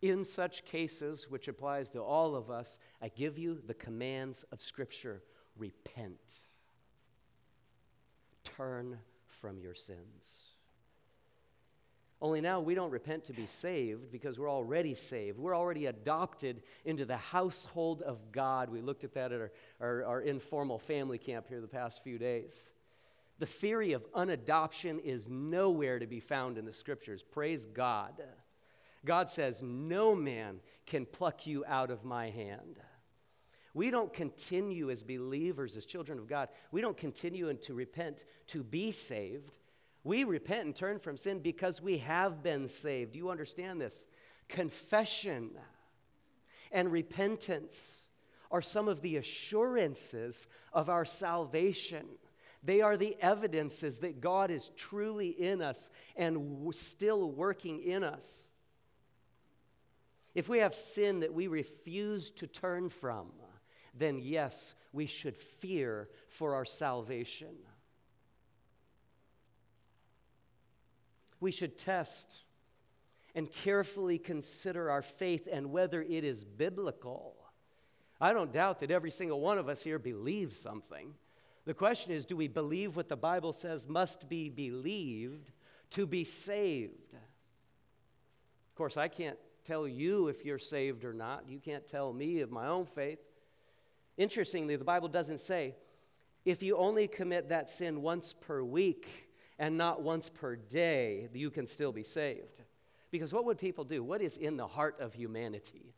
In 0.03 0.25
such 0.25 0.65
cases, 0.65 1.31
which 1.31 1.47
applies 1.47 1.91
to 1.91 2.03
all 2.03 2.35
of 2.35 2.51
us, 2.51 2.81
I 3.01 3.09
give 3.09 3.39
you 3.39 3.63
the 3.65 3.75
commands 3.75 4.45
of 4.51 4.61
Scripture 4.61 5.23
repent, 5.57 6.41
turn 8.43 8.99
from 9.29 9.61
your 9.61 9.75
sins. 9.77 10.56
Only 12.23 12.41
now 12.41 12.61
we 12.61 12.75
don't 12.75 12.91
repent 12.91 13.25
to 13.25 13.35
be 13.35 13.47
saved 13.47 14.11
because 14.11 14.39
we're 14.39 14.51
already 14.51 14.95
saved. 14.95 15.39
We're 15.39 15.57
already 15.57 15.87
adopted 15.87 16.63
into 16.87 17.05
the 17.05 17.17
household 17.17 18.01
of 18.03 18.33
God. 18.33 18.71
We 18.71 18.81
looked 18.81 19.05
at 19.05 19.13
that 19.15 19.33
at 19.33 19.41
our, 19.41 19.53
our, 19.81 20.05
our, 20.05 20.21
informal 20.23 20.79
family 20.79 21.19
camp 21.19 21.47
here 21.49 21.61
the 21.61 21.69
past 21.69 22.03
few 22.03 22.19
days. 22.19 22.73
The 23.39 23.47
theory 23.47 23.93
of 23.93 24.11
unadoption 24.13 24.99
is 25.05 25.29
nowhere 25.29 25.99
to 25.99 26.07
be 26.07 26.21
found 26.21 26.57
in 26.57 26.65
the 26.65 26.73
scriptures. 26.73 27.23
Praise 27.23 27.67
God. 27.67 28.23
God 29.05 29.29
says, 29.29 29.63
No 29.63 30.15
man 30.15 30.61
can 30.87 31.05
pluck 31.05 31.47
you 31.47 31.67
out 31.67 31.91
of 31.91 32.03
my 32.03 32.31
hand. 32.31 32.81
We 33.75 33.91
don't 33.91 34.11
continue 34.11 34.91
as 34.91 35.03
believers, 35.03 35.77
as 35.77 35.85
children 35.85 36.19
of 36.19 36.27
God, 36.27 36.49
we 36.73 36.81
don't 36.81 36.97
continue 36.97 37.53
to 37.53 37.75
repent 37.75 38.25
to 38.47 38.65
be 38.65 38.91
saved 38.91 39.59
We 40.07 40.23
repent 40.23 40.67
and 40.67 40.77
turn 40.77 41.01
from 41.01 41.17
sin 41.17 41.41
because 41.41 41.83
we 41.83 41.99
have 41.99 42.41
been 42.41 42.69
saved. 42.69 43.15
Do 43.15 43.19
you 43.19 43.29
understand 43.29 43.81
this? 43.81 44.07
Confession 44.49 45.51
and 46.71 46.93
repentance 46.93 48.03
are 48.53 48.63
some 48.63 48.87
of 48.87 49.01
the 49.01 49.17
assurances 49.17 50.47
of 50.73 50.89
our 50.89 51.05
salvation. 51.05 52.07
They 52.63 52.83
are 52.83 52.97
the 52.97 53.17
evidences 53.21 53.99
that 53.99 54.21
God 54.21 54.53
is 54.53 54.71
truly 54.77 55.31
in 55.31 55.61
us 55.61 55.91
and 56.15 56.73
still 56.73 57.29
working 57.33 57.83
in 57.83 58.05
us. 58.05 58.49
If 60.37 60.49
we 60.49 60.59
have 60.59 60.77
sin 60.77 61.19
that 61.19 61.35
we 61.35 61.49
refuse 61.49 62.31
to 62.33 62.47
turn 62.47 62.91
from, 62.91 63.33
then 63.93 64.21
yes, 64.23 64.77
we 64.93 65.07
should 65.07 65.37
fear 65.37 66.11
for 66.29 66.55
our 66.55 66.65
salvation. 66.65 67.57
We 71.47 71.53
should 71.53 71.79
test 71.79 72.43
and 73.37 73.49
carefully 73.49 74.19
consider 74.19 74.91
our 74.91 75.01
faith 75.01 75.47
and 75.49 75.71
whether 75.71 76.03
it 76.03 76.25
is 76.25 76.43
biblical. 76.43 77.37
I 78.21 78.33
don't 78.33 78.53
doubt 78.53 78.81
that 78.81 78.91
every 78.91 79.13
single 79.13 79.41
one 79.41 79.57
of 79.57 79.69
us 79.69 79.81
here 79.81 80.01
believes 80.01 80.59
something. 80.59 81.15
The 81.65 81.73
question 81.73 82.11
is 82.11 82.27
do 82.27 82.35
we 82.35 82.49
believe 82.49 82.97
what 82.97 83.09
the 83.09 83.17
Bible 83.17 83.53
says 83.53 83.87
must 83.87 84.29
be 84.29 84.49
believed 84.49 85.53
to 85.91 86.05
be 86.05 86.25
saved? 86.25 87.15
Of 87.15 88.75
course, 88.75 88.97
I 88.97 89.07
can't 89.07 89.39
tell 89.63 89.87
you 89.87 90.27
if 90.27 90.45
you're 90.45 90.59
saved 90.59 91.05
or 91.05 91.15
not. 91.15 91.45
You 91.49 91.61
can't 91.61 91.87
tell 91.87 92.13
me 92.13 92.41
of 92.41 92.51
my 92.51 92.67
own 92.67 92.87
faith. 92.87 93.21
Interestingly, 94.17 94.75
the 94.75 94.85
Bible 94.85 95.07
doesn't 95.07 95.39
say 95.39 95.77
if 96.45 96.65
you 96.65 96.77
only 96.77 97.07
commit 97.07 97.51
that 97.51 97.71
sin 97.71 98.03
once 98.03 98.33
per 98.33 98.65
week 98.65 99.27
and 99.59 99.77
not 99.77 100.03
once 100.03 100.29
per 100.29 100.57
day, 100.57 101.29
you 101.33 101.51
can 101.51 101.67
still 101.67 101.93
be 101.93 102.03
saved. 102.03 102.63
Because 103.11 103.33
what 103.33 103.45
would 103.45 103.59
people 103.59 103.85
do? 103.85 104.03
What 104.03 104.21
is 104.21 104.37
in 104.37 104.57
the 104.57 104.67
heart 104.67 105.01
of 105.01 105.15
humanity? 105.15 105.95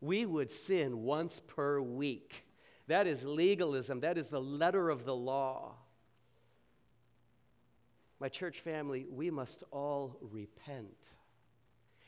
We 0.00 0.26
would 0.26 0.50
sin 0.50 1.02
once 1.02 1.40
per 1.40 1.80
week. 1.80 2.44
That 2.86 3.06
is 3.06 3.24
legalism, 3.24 4.00
that 4.00 4.16
is 4.16 4.28
the 4.28 4.40
letter 4.40 4.88
of 4.90 5.04
the 5.04 5.14
law. 5.14 5.74
My 8.18 8.28
church 8.28 8.60
family, 8.60 9.06
we 9.08 9.30
must 9.30 9.62
all 9.70 10.16
repent 10.20 11.10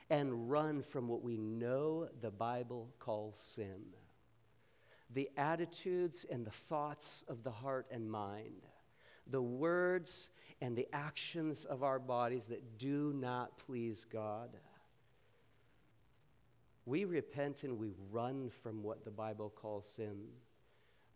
and 0.08 0.50
run 0.50 0.82
from 0.82 1.06
what 1.06 1.22
we 1.22 1.36
know 1.36 2.08
the 2.20 2.30
Bible 2.30 2.88
calls 2.98 3.38
sin 3.38 3.84
the 5.12 5.30
attitudes 5.36 6.24
and 6.30 6.44
the 6.44 6.50
thoughts 6.50 7.24
of 7.28 7.42
the 7.42 7.50
heart 7.50 7.86
and 7.90 8.10
mind, 8.10 8.66
the 9.30 9.42
words 9.42 10.28
and 10.60 10.76
the 10.76 10.88
actions 10.92 11.64
of 11.64 11.82
our 11.82 11.98
bodies 11.98 12.46
that 12.46 12.78
do 12.78 13.12
not 13.14 13.58
please 13.58 14.04
God. 14.04 14.50
We 16.86 17.04
repent 17.04 17.64
and 17.64 17.78
we 17.78 17.92
run 18.10 18.50
from 18.62 18.82
what 18.82 19.04
the 19.04 19.10
Bible 19.10 19.52
calls 19.54 19.86
sin 19.86 20.24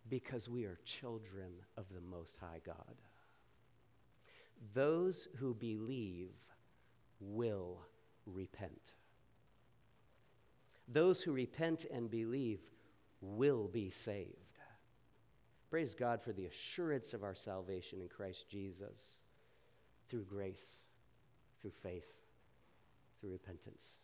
because 0.09 0.47
we 0.47 0.65
are 0.65 0.77
children 0.85 1.51
of 1.77 1.85
the 1.93 2.01
Most 2.01 2.37
High 2.37 2.61
God. 2.65 2.95
Those 4.73 5.27
who 5.37 5.53
believe 5.53 6.31
will 7.19 7.79
repent. 8.25 8.93
Those 10.87 11.21
who 11.21 11.33
repent 11.33 11.85
and 11.91 12.09
believe 12.09 12.59
will 13.21 13.67
be 13.67 13.89
saved. 13.89 14.44
Praise 15.75 15.93
God 15.93 16.21
for 16.21 16.31
the 16.31 16.45
assurance 16.45 17.13
of 17.13 17.21
our 17.21 17.35
salvation 17.35 17.99
in 17.99 18.07
Christ 18.07 18.47
Jesus 18.47 19.17
through 20.07 20.23
grace, 20.23 20.85
through 21.59 21.73
faith, 21.83 22.07
through 23.19 23.31
repentance. 23.31 23.97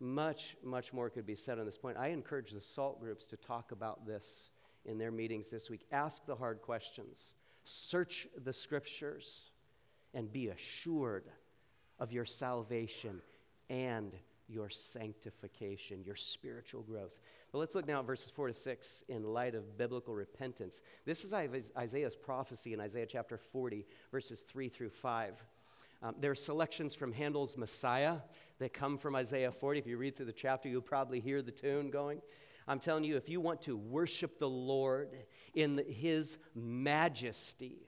Much, 0.00 0.56
much 0.64 0.94
more 0.94 1.10
could 1.10 1.26
be 1.26 1.34
said 1.34 1.58
on 1.58 1.66
this 1.66 1.76
point. 1.76 1.98
I 1.98 2.08
encourage 2.08 2.52
the 2.52 2.62
SALT 2.62 3.00
groups 3.00 3.26
to 3.26 3.36
talk 3.36 3.70
about 3.70 4.06
this 4.06 4.48
in 4.86 4.96
their 4.96 5.10
meetings 5.10 5.50
this 5.50 5.68
week. 5.68 5.84
Ask 5.92 6.24
the 6.24 6.34
hard 6.34 6.62
questions, 6.62 7.34
search 7.64 8.26
the 8.42 8.54
scriptures, 8.54 9.50
and 10.14 10.32
be 10.32 10.48
assured 10.48 11.26
of 11.98 12.12
your 12.12 12.24
salvation 12.24 13.20
and 13.68 14.14
your 14.48 14.70
sanctification, 14.70 16.02
your 16.04 16.16
spiritual 16.16 16.82
growth. 16.82 17.20
But 17.52 17.58
let's 17.58 17.74
look 17.74 17.86
now 17.86 18.00
at 18.00 18.06
verses 18.06 18.30
4 18.30 18.48
to 18.48 18.54
6 18.54 19.04
in 19.08 19.22
light 19.24 19.54
of 19.54 19.76
biblical 19.76 20.14
repentance. 20.14 20.80
This 21.04 21.24
is 21.24 21.34
Isaiah's 21.34 22.16
prophecy 22.16 22.72
in 22.72 22.80
Isaiah 22.80 23.06
chapter 23.06 23.36
40, 23.36 23.86
verses 24.10 24.40
3 24.42 24.68
through 24.68 24.90
5. 24.90 25.42
Um, 26.02 26.14
there 26.20 26.30
are 26.30 26.36
selections 26.36 26.94
from 26.94 27.12
Handel's 27.12 27.56
Messiah 27.56 28.18
that 28.58 28.72
come 28.72 28.98
from 28.98 29.16
Isaiah 29.16 29.50
40. 29.50 29.80
If 29.80 29.86
you 29.86 29.96
read 29.96 30.16
through 30.16 30.26
the 30.26 30.32
chapter, 30.32 30.68
you'll 30.68 30.80
probably 30.80 31.20
hear 31.20 31.42
the 31.42 31.50
tune 31.50 31.90
going. 31.90 32.20
I'm 32.68 32.78
telling 32.78 33.04
you, 33.04 33.16
if 33.16 33.28
you 33.28 33.40
want 33.40 33.62
to 33.62 33.76
worship 33.76 34.38
the 34.38 34.48
Lord 34.48 35.10
in 35.54 35.76
the, 35.76 35.82
his 35.82 36.38
majesty, 36.54 37.87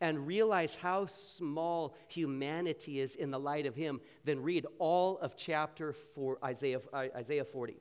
and 0.00 0.26
realize 0.26 0.74
how 0.74 1.06
small 1.06 1.94
humanity 2.08 3.00
is 3.00 3.14
in 3.14 3.30
the 3.30 3.38
light 3.38 3.66
of 3.66 3.74
him, 3.74 4.00
then 4.24 4.42
read 4.42 4.66
all 4.78 5.18
of 5.18 5.36
chapter 5.36 5.92
4, 5.92 6.38
Isaiah, 6.44 6.80
uh, 6.92 7.06
Isaiah 7.16 7.44
40. 7.44 7.76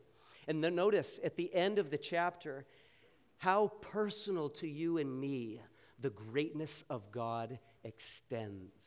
And 0.47 0.63
then 0.63 0.75
notice 0.75 1.19
at 1.23 1.35
the 1.35 1.53
end 1.53 1.79
of 1.79 1.89
the 1.89 1.97
chapter 1.97 2.65
how 3.37 3.67
personal 3.81 4.49
to 4.49 4.67
you 4.67 4.97
and 4.97 5.19
me 5.19 5.61
the 5.99 6.09
greatness 6.09 6.83
of 6.89 7.11
God 7.11 7.59
extends. 7.83 8.83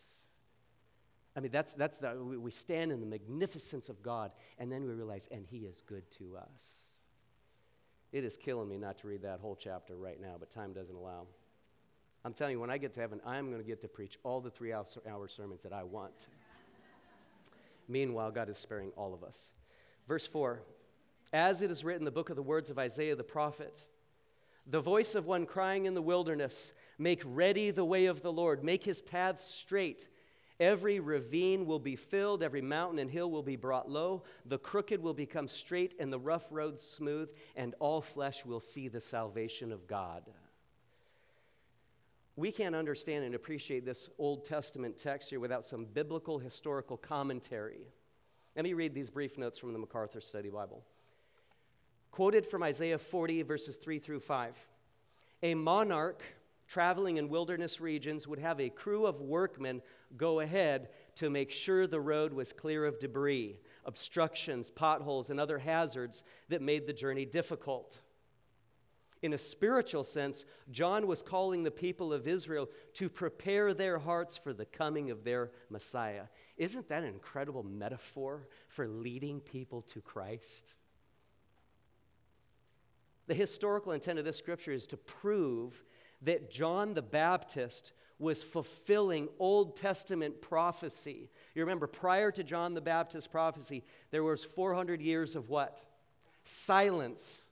I 1.36 1.40
mean, 1.40 1.52
that's, 1.52 1.74
that's 1.74 1.98
the, 1.98 2.16
we 2.16 2.50
stand 2.50 2.90
in 2.90 3.00
the 3.00 3.06
magnificence 3.06 3.88
of 3.88 4.02
God, 4.02 4.32
and 4.58 4.72
then 4.72 4.84
we 4.84 4.92
realize, 4.92 5.28
and 5.30 5.46
He 5.46 5.58
is 5.58 5.80
good 5.86 6.10
to 6.18 6.36
us. 6.36 6.82
It 8.10 8.24
is 8.24 8.36
killing 8.36 8.68
me 8.68 8.78
not 8.78 8.98
to 8.98 9.06
read 9.06 9.22
that 9.22 9.40
whole 9.40 9.54
chapter 9.54 9.96
right 9.96 10.20
now, 10.20 10.36
but 10.38 10.50
time 10.50 10.72
doesn't 10.72 10.96
allow. 10.96 11.26
I'm 12.24 12.32
telling 12.32 12.52
you, 12.52 12.60
when 12.60 12.70
I 12.70 12.78
get 12.78 12.94
to 12.94 13.00
heaven, 13.00 13.20
I'm 13.24 13.46
going 13.46 13.62
to 13.62 13.66
get 13.66 13.80
to 13.82 13.88
preach 13.88 14.18
all 14.22 14.40
the 14.40 14.50
three 14.50 14.72
hour 14.72 15.28
sermons 15.28 15.62
that 15.62 15.72
I 15.72 15.84
want. 15.84 16.26
Meanwhile, 17.88 18.32
God 18.32 18.48
is 18.48 18.58
sparing 18.58 18.90
all 18.96 19.14
of 19.14 19.22
us. 19.22 19.48
Verse 20.06 20.26
4 20.26 20.60
As 21.32 21.62
it 21.62 21.70
is 21.70 21.84
written 21.84 22.04
the 22.04 22.10
book 22.10 22.30
of 22.30 22.36
the 22.36 22.42
words 22.42 22.70
of 22.70 22.78
Isaiah 22.78 23.16
the 23.16 23.24
prophet, 23.24 23.84
the 24.66 24.80
voice 24.80 25.14
of 25.14 25.26
one 25.26 25.46
crying 25.46 25.86
in 25.86 25.94
the 25.94 26.02
wilderness, 26.02 26.72
Make 26.98 27.22
ready 27.24 27.70
the 27.70 27.84
way 27.84 28.06
of 28.06 28.22
the 28.22 28.32
Lord, 28.32 28.64
make 28.64 28.84
his 28.84 29.00
paths 29.00 29.44
straight. 29.44 30.08
Every 30.60 30.98
ravine 30.98 31.66
will 31.66 31.78
be 31.78 31.94
filled, 31.94 32.42
every 32.42 32.60
mountain 32.60 32.98
and 32.98 33.08
hill 33.08 33.30
will 33.30 33.44
be 33.44 33.54
brought 33.54 33.88
low. 33.88 34.24
The 34.44 34.58
crooked 34.58 35.00
will 35.00 35.14
become 35.14 35.46
straight, 35.46 35.94
and 36.00 36.12
the 36.12 36.18
rough 36.18 36.48
roads 36.50 36.82
smooth, 36.82 37.32
and 37.54 37.76
all 37.78 38.00
flesh 38.00 38.44
will 38.44 38.58
see 38.58 38.88
the 38.88 39.00
salvation 39.00 39.70
of 39.70 39.86
God 39.86 40.24
we 42.38 42.52
can't 42.52 42.76
understand 42.76 43.24
and 43.24 43.34
appreciate 43.34 43.84
this 43.84 44.08
Old 44.16 44.44
Testament 44.44 44.96
text 44.96 45.30
here 45.30 45.40
without 45.40 45.64
some 45.64 45.84
biblical 45.84 46.38
historical 46.38 46.96
commentary. 46.96 47.80
Let 48.54 48.64
me 48.64 48.74
read 48.74 48.94
these 48.94 49.10
brief 49.10 49.36
notes 49.36 49.58
from 49.58 49.72
the 49.72 49.78
MacArthur 49.80 50.20
Study 50.20 50.48
Bible. 50.48 50.84
Quoted 52.12 52.46
from 52.46 52.62
Isaiah 52.62 52.98
40, 52.98 53.42
verses 53.42 53.74
3 53.74 53.98
through 53.98 54.20
5. 54.20 54.54
A 55.42 55.54
monarch 55.56 56.22
traveling 56.68 57.16
in 57.16 57.28
wilderness 57.28 57.80
regions 57.80 58.28
would 58.28 58.38
have 58.38 58.60
a 58.60 58.68
crew 58.68 59.04
of 59.04 59.20
workmen 59.20 59.82
go 60.16 60.38
ahead 60.38 60.90
to 61.16 61.30
make 61.30 61.50
sure 61.50 61.88
the 61.88 62.00
road 62.00 62.32
was 62.32 62.52
clear 62.52 62.84
of 62.84 63.00
debris, 63.00 63.58
obstructions, 63.84 64.70
potholes, 64.70 65.30
and 65.30 65.40
other 65.40 65.58
hazards 65.58 66.22
that 66.50 66.62
made 66.62 66.86
the 66.86 66.92
journey 66.92 67.24
difficult. 67.24 68.00
In 69.22 69.32
a 69.32 69.38
spiritual 69.38 70.04
sense, 70.04 70.44
John 70.70 71.06
was 71.06 71.22
calling 71.22 71.62
the 71.62 71.70
people 71.70 72.12
of 72.12 72.28
Israel 72.28 72.68
to 72.94 73.08
prepare 73.08 73.74
their 73.74 73.98
hearts 73.98 74.36
for 74.36 74.52
the 74.52 74.64
coming 74.64 75.10
of 75.10 75.24
their 75.24 75.50
Messiah. 75.70 76.24
Isn't 76.56 76.88
that 76.88 77.02
an 77.02 77.08
incredible 77.08 77.64
metaphor 77.64 78.46
for 78.68 78.86
leading 78.86 79.40
people 79.40 79.82
to 79.82 80.00
Christ? 80.00 80.74
The 83.26 83.34
historical 83.34 83.92
intent 83.92 84.18
of 84.18 84.24
this 84.24 84.38
scripture 84.38 84.72
is 84.72 84.86
to 84.88 84.96
prove 84.96 85.84
that 86.22 86.50
John 86.50 86.94
the 86.94 87.02
Baptist 87.02 87.92
was 88.18 88.42
fulfilling 88.42 89.28
Old 89.38 89.76
Testament 89.76 90.40
prophecy. 90.40 91.30
You 91.54 91.62
remember, 91.62 91.86
prior 91.86 92.30
to 92.32 92.42
John 92.42 92.74
the 92.74 92.80
Baptist 92.80 93.30
prophecy, 93.30 93.84
there 94.10 94.24
was 94.24 94.44
400 94.44 95.00
years 95.00 95.36
of 95.36 95.48
what? 95.48 95.84
Silence 96.42 97.44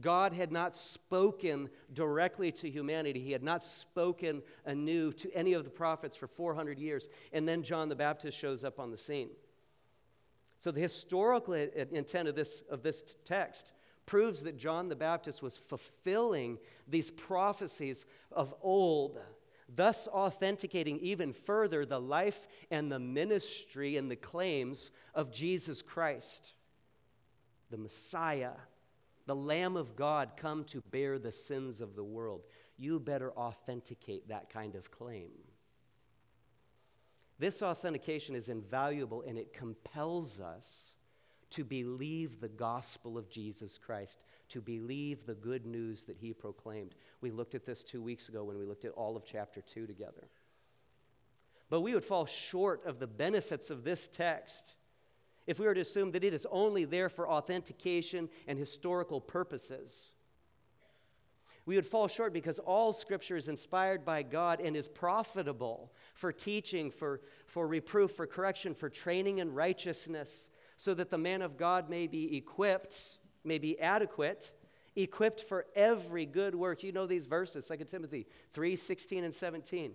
God 0.00 0.32
had 0.32 0.52
not 0.52 0.76
spoken 0.76 1.70
directly 1.92 2.52
to 2.52 2.68
humanity. 2.68 3.20
He 3.20 3.32
had 3.32 3.42
not 3.42 3.64
spoken 3.64 4.42
anew 4.64 5.12
to 5.12 5.32
any 5.32 5.54
of 5.54 5.64
the 5.64 5.70
prophets 5.70 6.14
for 6.14 6.26
400 6.26 6.78
years. 6.78 7.08
And 7.32 7.48
then 7.48 7.62
John 7.62 7.88
the 7.88 7.96
Baptist 7.96 8.38
shows 8.38 8.64
up 8.64 8.78
on 8.78 8.90
the 8.90 8.98
scene. 8.98 9.30
So 10.58 10.70
the 10.70 10.80
historical 10.80 11.54
intent 11.54 12.28
of 12.28 12.34
this, 12.34 12.62
of 12.70 12.82
this 12.82 13.16
text 13.24 13.72
proves 14.04 14.42
that 14.42 14.56
John 14.56 14.88
the 14.88 14.96
Baptist 14.96 15.42
was 15.42 15.58
fulfilling 15.58 16.58
these 16.86 17.10
prophecies 17.10 18.06
of 18.32 18.54
old 18.62 19.18
thus 19.74 20.06
authenticating 20.08 20.98
even 21.00 21.32
further 21.32 21.84
the 21.84 22.00
life 22.00 22.46
and 22.70 22.90
the 22.90 22.98
ministry 22.98 23.96
and 23.96 24.10
the 24.10 24.16
claims 24.16 24.90
of 25.14 25.32
Jesus 25.32 25.82
Christ, 25.82 26.52
the 27.70 27.76
Messiah, 27.76 28.52
the 29.26 29.34
Lamb 29.34 29.76
of 29.76 29.96
God 29.96 30.32
come 30.36 30.64
to 30.64 30.80
bear 30.90 31.18
the 31.18 31.32
sins 31.32 31.80
of 31.80 31.96
the 31.96 32.04
world. 32.04 32.42
You 32.76 33.00
better 33.00 33.32
authenticate 33.32 34.28
that 34.28 34.50
kind 34.50 34.76
of 34.76 34.90
claim. 34.90 35.30
This 37.38 37.62
authentication 37.62 38.34
is 38.34 38.48
invaluable 38.48 39.22
and 39.26 39.36
it 39.36 39.52
compels 39.52 40.40
us 40.40 40.92
to 41.50 41.64
believe 41.64 42.40
the 42.40 42.48
gospel 42.48 43.18
of 43.18 43.28
Jesus 43.28 43.78
Christ, 43.78 44.20
to 44.48 44.60
believe 44.60 45.26
the 45.26 45.34
good 45.34 45.66
news 45.66 46.04
that 46.04 46.16
he 46.16 46.32
proclaimed. 46.32 46.94
We 47.20 47.30
looked 47.30 47.54
at 47.54 47.66
this 47.66 47.84
two 47.84 48.02
weeks 48.02 48.28
ago 48.28 48.44
when 48.44 48.58
we 48.58 48.64
looked 48.64 48.84
at 48.84 48.92
all 48.92 49.16
of 49.16 49.24
chapter 49.24 49.60
2 49.60 49.86
together. 49.86 50.28
But 51.68 51.80
we 51.80 51.94
would 51.94 52.04
fall 52.04 52.26
short 52.26 52.84
of 52.86 52.98
the 52.98 53.06
benefits 53.06 53.70
of 53.70 53.84
this 53.84 54.08
text 54.08 54.74
if 55.46 55.58
we 55.58 55.66
were 55.66 55.74
to 55.74 55.80
assume 55.80 56.12
that 56.12 56.24
it 56.24 56.34
is 56.34 56.46
only 56.50 56.84
there 56.84 57.08
for 57.08 57.28
authentication 57.28 58.28
and 58.46 58.58
historical 58.58 59.20
purposes. 59.20 60.12
We 61.66 61.74
would 61.74 61.86
fall 61.86 62.06
short 62.06 62.32
because 62.32 62.60
all 62.60 62.92
scripture 62.92 63.36
is 63.36 63.48
inspired 63.48 64.04
by 64.04 64.22
God 64.22 64.60
and 64.60 64.76
is 64.76 64.86
profitable 64.86 65.92
for 66.14 66.32
teaching, 66.32 66.92
for, 66.92 67.20
for 67.46 67.66
reproof, 67.66 68.12
for 68.12 68.26
correction, 68.26 68.72
for 68.72 68.88
training 68.88 69.38
in 69.38 69.52
righteousness, 69.52 70.48
so 70.76 70.94
that 70.94 71.10
the 71.10 71.18
man 71.18 71.42
of 71.42 71.56
God 71.56 71.90
may 71.90 72.06
be 72.06 72.36
equipped, 72.36 73.18
may 73.42 73.58
be 73.58 73.80
adequate, 73.80 74.52
equipped 74.94 75.42
for 75.42 75.66
every 75.74 76.24
good 76.24 76.54
work. 76.54 76.84
You 76.84 76.92
know 76.92 77.06
these 77.06 77.26
verses, 77.26 77.66
2 77.66 77.84
Timothy 77.84 78.26
3 78.52 78.76
16 78.76 79.24
and 79.24 79.34
17. 79.34 79.92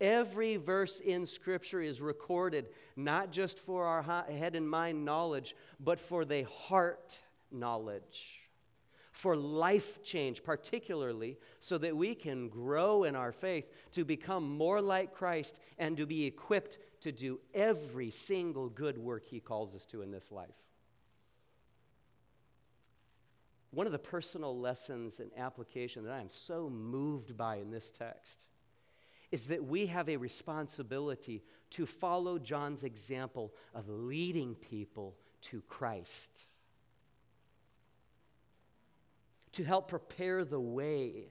Every 0.00 0.56
verse 0.56 1.00
in 1.00 1.26
Scripture 1.26 1.80
is 1.80 2.00
recorded 2.00 2.68
not 2.94 3.32
just 3.32 3.58
for 3.58 3.84
our 3.84 4.02
head 4.02 4.54
and 4.54 4.68
mind 4.68 5.04
knowledge, 5.04 5.56
but 5.80 5.98
for 5.98 6.24
the 6.24 6.44
heart 6.44 7.20
knowledge, 7.50 8.40
for 9.10 9.34
life 9.34 10.02
change, 10.04 10.44
particularly 10.44 11.36
so 11.58 11.78
that 11.78 11.96
we 11.96 12.14
can 12.14 12.48
grow 12.48 13.02
in 13.02 13.16
our 13.16 13.32
faith 13.32 13.66
to 13.92 14.04
become 14.04 14.48
more 14.56 14.80
like 14.80 15.14
Christ 15.14 15.58
and 15.78 15.96
to 15.96 16.06
be 16.06 16.26
equipped 16.26 16.78
to 17.00 17.10
do 17.10 17.40
every 17.52 18.10
single 18.10 18.68
good 18.68 18.98
work 18.98 19.26
He 19.26 19.40
calls 19.40 19.74
us 19.74 19.84
to 19.86 20.02
in 20.02 20.12
this 20.12 20.30
life. 20.30 20.54
One 23.72 23.86
of 23.86 23.92
the 23.92 23.98
personal 23.98 24.56
lessons 24.56 25.18
and 25.18 25.30
application 25.36 26.04
that 26.04 26.12
I 26.12 26.20
am 26.20 26.30
so 26.30 26.70
moved 26.70 27.36
by 27.36 27.56
in 27.56 27.72
this 27.72 27.90
text 27.90 28.44
is 29.30 29.48
that 29.48 29.64
we 29.64 29.86
have 29.86 30.08
a 30.08 30.16
responsibility 30.16 31.42
to 31.70 31.86
follow 31.86 32.38
John's 32.38 32.84
example 32.84 33.52
of 33.74 33.88
leading 33.88 34.54
people 34.54 35.16
to 35.42 35.62
Christ, 35.68 36.46
to 39.52 39.64
help 39.64 39.88
prepare 39.88 40.44
the 40.44 40.60
way 40.60 41.26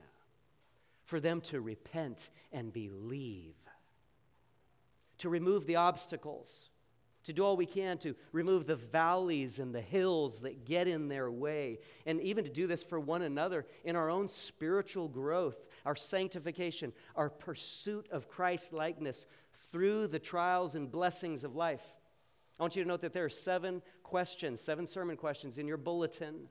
for 1.04 1.20
them 1.20 1.40
to 1.40 1.60
repent 1.60 2.30
and 2.52 2.72
believe. 2.72 3.54
To 5.18 5.28
remove 5.28 5.66
the 5.66 5.76
obstacles, 5.76 6.68
to 7.24 7.32
do 7.32 7.44
all 7.44 7.56
we 7.56 7.66
can 7.66 7.98
to 7.98 8.14
remove 8.32 8.66
the 8.66 8.76
valleys 8.76 9.58
and 9.58 9.74
the 9.74 9.80
hills 9.80 10.40
that 10.40 10.64
get 10.64 10.86
in 10.88 11.08
their 11.08 11.30
way, 11.30 11.80
and 12.06 12.20
even 12.20 12.44
to 12.44 12.50
do 12.50 12.66
this 12.66 12.82
for 12.82 12.98
one 13.00 13.22
another 13.22 13.66
in 13.84 13.96
our 13.96 14.08
own 14.08 14.28
spiritual 14.28 15.08
growth, 15.08 15.66
our 15.88 15.96
sanctification, 15.96 16.92
our 17.16 17.30
pursuit 17.30 18.06
of 18.10 18.28
Christ 18.28 18.74
likeness 18.74 19.26
through 19.72 20.08
the 20.08 20.18
trials 20.18 20.74
and 20.74 20.92
blessings 20.92 21.44
of 21.44 21.56
life. 21.56 21.82
I 22.60 22.62
want 22.62 22.76
you 22.76 22.82
to 22.82 22.88
note 22.88 23.00
that 23.00 23.14
there 23.14 23.24
are 23.24 23.30
seven 23.30 23.80
questions, 24.02 24.60
seven 24.60 24.86
sermon 24.86 25.16
questions 25.16 25.56
in 25.56 25.66
your 25.66 25.78
bulletin, 25.78 26.48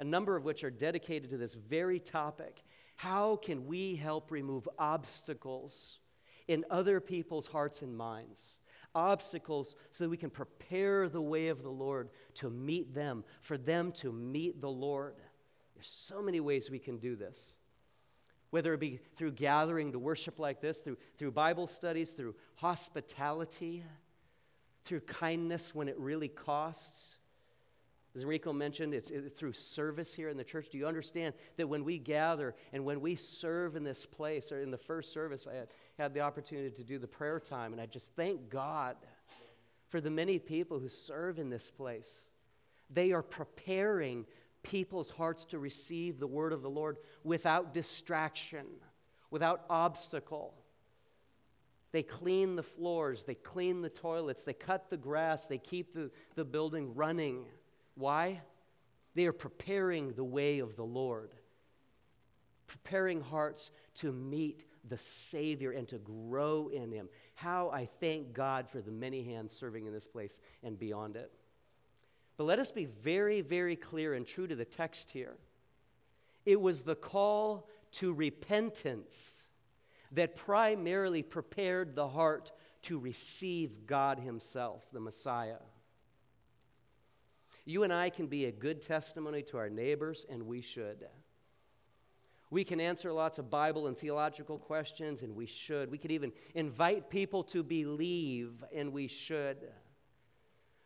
a 0.00 0.04
number 0.04 0.34
of 0.34 0.44
which 0.44 0.64
are 0.64 0.70
dedicated 0.70 1.30
to 1.30 1.36
this 1.36 1.54
very 1.54 2.00
topic. 2.00 2.64
How 2.96 3.36
can 3.36 3.66
we 3.66 3.94
help 3.94 4.32
remove 4.32 4.68
obstacles 4.80 6.00
in 6.48 6.64
other 6.68 6.98
people's 7.00 7.46
hearts 7.46 7.82
and 7.82 7.96
minds. 7.96 8.58
Obstacles 8.96 9.76
so 9.90 10.04
that 10.04 10.10
we 10.10 10.16
can 10.16 10.28
prepare 10.28 11.08
the 11.08 11.22
way 11.22 11.48
of 11.48 11.62
the 11.62 11.70
Lord 11.70 12.10
to 12.34 12.50
meet 12.50 12.92
them, 12.92 13.22
for 13.42 13.56
them 13.56 13.92
to 13.92 14.10
meet 14.10 14.60
the 14.60 14.68
Lord. 14.68 15.14
There's 15.76 15.86
so 15.86 16.20
many 16.20 16.40
ways 16.40 16.68
we 16.68 16.80
can 16.80 16.98
do 16.98 17.14
this. 17.14 17.54
Whether 18.52 18.74
it 18.74 18.80
be 18.80 19.00
through 19.14 19.32
gathering 19.32 19.92
to 19.92 19.98
worship 19.98 20.38
like 20.38 20.60
this, 20.60 20.78
through, 20.80 20.98
through 21.16 21.30
Bible 21.30 21.66
studies, 21.66 22.12
through 22.12 22.34
hospitality, 22.56 23.82
through 24.84 25.00
kindness 25.00 25.74
when 25.74 25.88
it 25.88 25.98
really 25.98 26.28
costs, 26.28 27.16
as 28.14 28.22
Enrico 28.24 28.52
mentioned, 28.52 28.92
it's, 28.92 29.08
it's 29.08 29.38
through 29.38 29.54
service 29.54 30.12
here 30.12 30.28
in 30.28 30.36
the 30.36 30.44
church. 30.44 30.68
Do 30.70 30.76
you 30.76 30.86
understand 30.86 31.32
that 31.56 31.66
when 31.66 31.82
we 31.82 31.98
gather 31.98 32.54
and 32.74 32.84
when 32.84 33.00
we 33.00 33.14
serve 33.14 33.74
in 33.74 33.84
this 33.84 34.04
place, 34.04 34.52
or 34.52 34.60
in 34.60 34.70
the 34.70 34.76
first 34.76 35.14
service, 35.14 35.46
I 35.50 35.54
had, 35.54 35.68
had 35.96 36.12
the 36.12 36.20
opportunity 36.20 36.70
to 36.72 36.84
do 36.84 36.98
the 36.98 37.06
prayer 37.06 37.40
time, 37.40 37.72
and 37.72 37.80
I 37.80 37.86
just 37.86 38.14
thank 38.14 38.50
God 38.50 38.96
for 39.88 39.98
the 39.98 40.10
many 40.10 40.38
people 40.38 40.78
who 40.78 40.90
serve 40.90 41.38
in 41.38 41.48
this 41.48 41.70
place. 41.70 42.28
They 42.90 43.12
are 43.12 43.22
preparing 43.22 44.26
people's 44.62 45.10
hearts 45.10 45.44
to 45.46 45.58
receive 45.58 46.18
the 46.18 46.26
word 46.26 46.52
of 46.52 46.62
the 46.62 46.70
Lord 46.70 46.98
without 47.24 47.74
distraction, 47.74 48.66
without 49.30 49.64
obstacle. 49.68 50.54
They 51.92 52.02
clean 52.02 52.56
the 52.56 52.62
floors, 52.62 53.24
they 53.24 53.34
clean 53.34 53.82
the 53.82 53.90
toilets, 53.90 54.44
they 54.44 54.54
cut 54.54 54.88
the 54.88 54.96
grass, 54.96 55.46
they 55.46 55.58
keep 55.58 55.92
the, 55.92 56.10
the 56.34 56.44
building 56.44 56.94
running. 56.94 57.44
Why? 57.94 58.40
They 59.14 59.26
are 59.26 59.32
preparing 59.32 60.12
the 60.12 60.24
way 60.24 60.60
of 60.60 60.76
the 60.76 60.84
Lord, 60.84 61.34
preparing 62.66 63.20
hearts 63.20 63.70
to 63.96 64.10
meet 64.10 64.64
the 64.88 64.96
Savior 64.96 65.72
and 65.72 65.86
to 65.88 65.98
grow 65.98 66.68
in 66.68 66.90
Him. 66.90 67.08
How 67.34 67.68
I 67.70 67.86
thank 67.86 68.32
God 68.32 68.70
for 68.70 68.80
the 68.80 68.90
many 68.90 69.22
hands 69.22 69.52
serving 69.52 69.86
in 69.86 69.92
this 69.92 70.06
place 70.06 70.40
and 70.62 70.78
beyond 70.78 71.16
it. 71.16 71.30
But 72.36 72.44
let 72.44 72.58
us 72.58 72.70
be 72.70 72.86
very, 72.86 73.40
very 73.40 73.76
clear 73.76 74.14
and 74.14 74.26
true 74.26 74.46
to 74.46 74.56
the 74.56 74.64
text 74.64 75.10
here. 75.10 75.36
It 76.44 76.60
was 76.60 76.82
the 76.82 76.94
call 76.94 77.68
to 77.92 78.12
repentance 78.12 79.42
that 80.12 80.36
primarily 80.36 81.22
prepared 81.22 81.94
the 81.94 82.08
heart 82.08 82.52
to 82.82 82.98
receive 82.98 83.86
God 83.86 84.18
Himself, 84.18 84.88
the 84.92 85.00
Messiah. 85.00 85.58
You 87.64 87.84
and 87.84 87.92
I 87.92 88.10
can 88.10 88.26
be 88.26 88.46
a 88.46 88.52
good 88.52 88.80
testimony 88.80 89.42
to 89.44 89.58
our 89.58 89.70
neighbors, 89.70 90.26
and 90.28 90.46
we 90.46 90.60
should. 90.60 91.06
We 92.50 92.64
can 92.64 92.80
answer 92.80 93.12
lots 93.12 93.38
of 93.38 93.48
Bible 93.48 93.86
and 93.86 93.96
theological 93.96 94.58
questions, 94.58 95.22
and 95.22 95.34
we 95.34 95.46
should. 95.46 95.90
We 95.90 95.96
could 95.96 96.10
even 96.10 96.32
invite 96.54 97.08
people 97.08 97.44
to 97.44 97.62
believe, 97.62 98.64
and 98.74 98.92
we 98.92 99.06
should. 99.06 99.58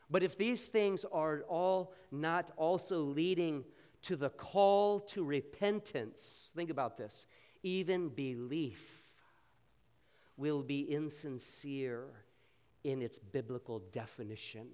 But 0.09 0.23
if 0.23 0.39
these 0.39 0.67
things 0.67 1.05
are 1.11 1.43
all 1.49 1.93
not 2.11 2.53
also 2.57 3.01
leading 3.01 3.65
to 4.03 4.17
the 4.17 4.31
call 4.31 5.01
to 5.01 5.25
repentance, 5.25 6.51
think 6.55 6.71
about 6.71 6.97
this 6.97 7.27
even 7.63 8.09
belief 8.09 9.03
will 10.37 10.63
be 10.63 10.81
insincere 10.83 12.05
in 12.85 13.03
its 13.03 13.19
biblical 13.19 13.81
definition. 13.91 14.69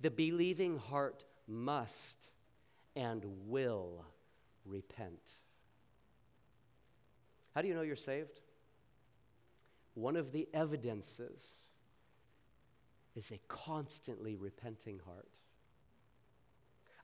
The 0.00 0.10
believing 0.10 0.78
heart 0.78 1.24
must 1.48 2.30
and 2.94 3.24
will 3.48 4.04
repent. 4.64 5.38
How 7.54 7.62
do 7.62 7.68
you 7.68 7.74
know 7.74 7.82
you're 7.82 7.96
saved? 7.96 8.40
One 9.94 10.14
of 10.14 10.30
the 10.30 10.48
evidences 10.54 11.63
is 13.16 13.30
a 13.30 13.40
constantly 13.48 14.36
repenting 14.36 15.00
heart. 15.04 15.28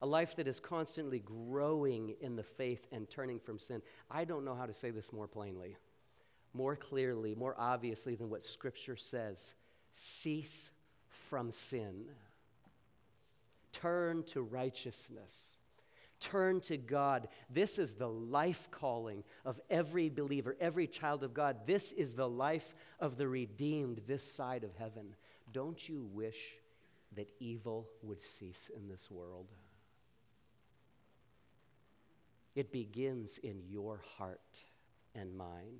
A 0.01 0.07
life 0.07 0.35
that 0.37 0.47
is 0.47 0.59
constantly 0.59 1.19
growing 1.19 2.15
in 2.21 2.35
the 2.35 2.43
faith 2.43 2.87
and 2.91 3.09
turning 3.09 3.39
from 3.39 3.59
sin. 3.59 3.81
I 4.09 4.25
don't 4.25 4.43
know 4.43 4.55
how 4.55 4.65
to 4.65 4.73
say 4.73 4.89
this 4.89 5.13
more 5.13 5.27
plainly, 5.27 5.77
more 6.53 6.75
clearly, 6.75 7.35
more 7.35 7.55
obviously 7.57 8.15
than 8.15 8.29
what 8.29 8.43
Scripture 8.43 8.95
says. 8.95 9.53
Cease 9.93 10.71
from 11.07 11.51
sin. 11.51 12.05
Turn 13.71 14.23
to 14.23 14.41
righteousness. 14.41 15.51
Turn 16.19 16.61
to 16.61 16.77
God. 16.77 17.27
This 17.49 17.79
is 17.79 17.95
the 17.95 18.09
life 18.09 18.69
calling 18.69 19.23
of 19.43 19.59
every 19.69 20.09
believer, 20.09 20.55
every 20.59 20.87
child 20.87 21.23
of 21.23 21.33
God. 21.33 21.65
This 21.65 21.91
is 21.91 22.13
the 22.13 22.29
life 22.29 22.75
of 22.99 23.17
the 23.17 23.27
redeemed 23.27 24.01
this 24.07 24.23
side 24.23 24.63
of 24.63 24.75
heaven. 24.75 25.15
Don't 25.51 25.87
you 25.87 26.07
wish 26.13 26.55
that 27.15 27.31
evil 27.39 27.89
would 28.01 28.21
cease 28.21 28.69
in 28.75 28.87
this 28.87 29.09
world? 29.11 29.47
It 32.55 32.71
begins 32.71 33.37
in 33.37 33.61
your 33.67 34.01
heart 34.17 34.61
and 35.15 35.35
mine. 35.35 35.79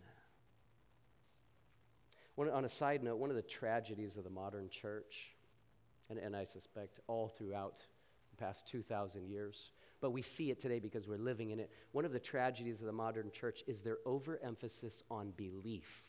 One, 2.36 2.50
on 2.50 2.66
a 2.66 2.70
side 2.70 3.04
note, 3.04 3.18
one 3.18 3.30
of 3.30 3.36
the 3.36 3.42
tragedies 3.42 4.16
of 4.16 4.24
the 4.24 4.30
modern 4.30 4.70
church, 4.70 5.36
and, 6.10 6.18
and 6.18 6.36
I 6.36 6.44
suspect 6.44 7.00
all 7.08 7.28
throughout 7.28 7.82
the 8.32 8.38
past 8.38 8.68
2,000 8.68 9.28
years, 9.28 9.72
but 10.00 10.12
we 10.12 10.22
see 10.22 10.50
it 10.50 10.60
today 10.60 10.80
because 10.80 11.08
we're 11.08 11.18
living 11.18 11.52
in 11.52 11.60
it. 11.60 11.70
One 11.92 12.06
of 12.06 12.14
the 12.14 12.20
tragedies 12.20 12.80
of 12.80 12.88
the 12.88 12.94
modern 12.94 13.32
church 13.32 13.64
is 13.68 13.82
their 13.82 13.98
overemphasis 14.06 15.04
on 15.12 15.32
belief 15.32 16.04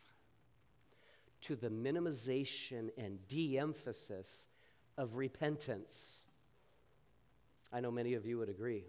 to 1.43 1.57
the 1.57 1.69
minimization 1.69 2.91
and 2.97 3.27
de 3.29 3.59
emphasis 3.59 4.47
of 4.97 5.17
repentance. 5.17 6.23
I 7.73 7.81
know 7.81 7.91
many 7.91 8.15
of 8.15 8.27
you 8.27 8.39
would 8.39 8.49
agree. 8.49 8.85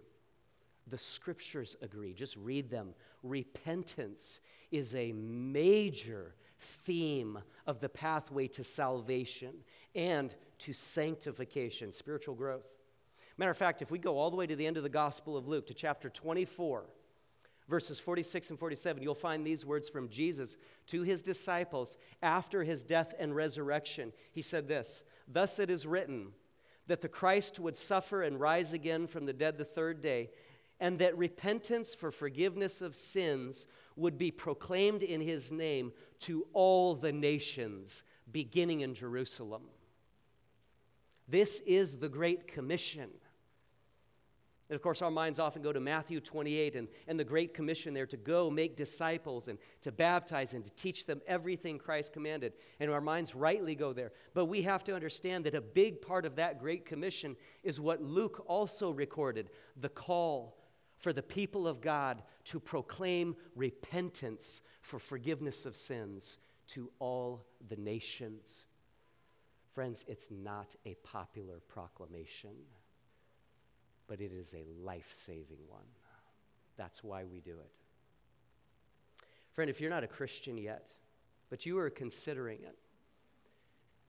The 0.88 0.98
scriptures 0.98 1.76
agree. 1.80 2.12
Just 2.12 2.36
read 2.36 2.70
them. 2.70 2.94
Repentance 3.22 4.40
is 4.70 4.94
a 4.94 5.12
major 5.12 6.34
theme 6.58 7.38
of 7.66 7.80
the 7.80 7.88
pathway 7.88 8.46
to 8.48 8.62
salvation 8.62 9.54
and 9.94 10.34
to 10.58 10.72
sanctification, 10.72 11.90
spiritual 11.90 12.34
growth. 12.34 12.76
Matter 13.36 13.50
of 13.50 13.56
fact, 13.56 13.82
if 13.82 13.90
we 13.90 13.98
go 13.98 14.18
all 14.18 14.30
the 14.30 14.36
way 14.36 14.46
to 14.46 14.54
the 14.54 14.66
end 14.66 14.76
of 14.76 14.82
the 14.82 14.88
Gospel 14.88 15.36
of 15.36 15.48
Luke, 15.48 15.66
to 15.66 15.74
chapter 15.74 16.08
24, 16.08 16.84
verses 17.68 17.98
46 17.98 18.50
and 18.50 18.58
47, 18.58 19.02
you'll 19.02 19.14
find 19.14 19.46
these 19.46 19.64
words 19.64 19.88
from 19.88 20.08
Jesus 20.08 20.56
to 20.88 21.02
his 21.02 21.22
disciples 21.22 21.96
after 22.22 22.62
his 22.62 22.84
death 22.84 23.14
and 23.18 23.34
resurrection. 23.34 24.12
He 24.32 24.42
said 24.42 24.68
this 24.68 25.04
Thus 25.28 25.58
it 25.58 25.70
is 25.70 25.86
written 25.86 26.32
that 26.86 27.00
the 27.00 27.08
Christ 27.08 27.58
would 27.58 27.76
suffer 27.76 28.22
and 28.22 28.38
rise 28.38 28.72
again 28.72 29.06
from 29.06 29.24
the 29.24 29.32
dead 29.32 29.56
the 29.56 29.64
third 29.64 30.02
day, 30.02 30.30
and 30.80 30.98
that 30.98 31.16
repentance 31.16 31.94
for 31.94 32.10
forgiveness 32.10 32.82
of 32.82 32.96
sins 32.96 33.66
would 33.96 34.18
be 34.18 34.30
proclaimed 34.30 35.02
in 35.02 35.20
his 35.20 35.50
name 35.50 35.92
to 36.20 36.46
all 36.52 36.94
the 36.94 37.12
nations, 37.12 38.02
beginning 38.30 38.80
in 38.80 38.94
Jerusalem. 38.94 39.62
This 41.28 41.60
is 41.60 41.98
the 41.98 42.08
Great 42.08 42.46
Commission. 42.46 43.10
And 44.74 44.76
of 44.80 44.82
course, 44.82 45.02
our 45.02 45.10
minds 45.12 45.38
often 45.38 45.62
go 45.62 45.72
to 45.72 45.78
Matthew 45.78 46.18
28 46.18 46.74
and, 46.74 46.88
and 47.06 47.16
the 47.16 47.22
Great 47.22 47.54
Commission 47.54 47.94
there 47.94 48.08
to 48.08 48.16
go 48.16 48.50
make 48.50 48.74
disciples 48.74 49.46
and 49.46 49.56
to 49.82 49.92
baptize 49.92 50.52
and 50.52 50.64
to 50.64 50.70
teach 50.72 51.06
them 51.06 51.22
everything 51.28 51.78
Christ 51.78 52.12
commanded. 52.12 52.54
And 52.80 52.90
our 52.90 53.00
minds 53.00 53.36
rightly 53.36 53.76
go 53.76 53.92
there. 53.92 54.10
But 54.34 54.46
we 54.46 54.62
have 54.62 54.82
to 54.82 54.94
understand 54.96 55.44
that 55.44 55.54
a 55.54 55.60
big 55.60 56.02
part 56.02 56.26
of 56.26 56.34
that 56.34 56.58
Great 56.58 56.86
Commission 56.86 57.36
is 57.62 57.80
what 57.80 58.02
Luke 58.02 58.42
also 58.48 58.90
recorded 58.90 59.50
the 59.80 59.88
call 59.88 60.58
for 60.98 61.12
the 61.12 61.22
people 61.22 61.68
of 61.68 61.80
God 61.80 62.24
to 62.46 62.58
proclaim 62.58 63.36
repentance 63.54 64.60
for 64.82 64.98
forgiveness 64.98 65.66
of 65.66 65.76
sins 65.76 66.38
to 66.70 66.90
all 66.98 67.44
the 67.68 67.76
nations. 67.76 68.66
Friends, 69.72 70.04
it's 70.08 70.32
not 70.32 70.74
a 70.84 70.94
popular 71.04 71.60
proclamation 71.68 72.56
but 74.06 74.20
it 74.20 74.32
is 74.32 74.54
a 74.54 74.64
life 74.84 75.08
saving 75.10 75.58
one. 75.68 75.86
That's 76.76 77.02
why 77.02 77.24
we 77.24 77.40
do 77.40 77.52
it. 77.52 77.70
Friend, 79.52 79.70
if 79.70 79.80
you're 79.80 79.90
not 79.90 80.04
a 80.04 80.08
Christian 80.08 80.58
yet, 80.58 80.88
but 81.48 81.64
you 81.64 81.78
are 81.78 81.90
considering 81.90 82.58
it, 82.62 82.76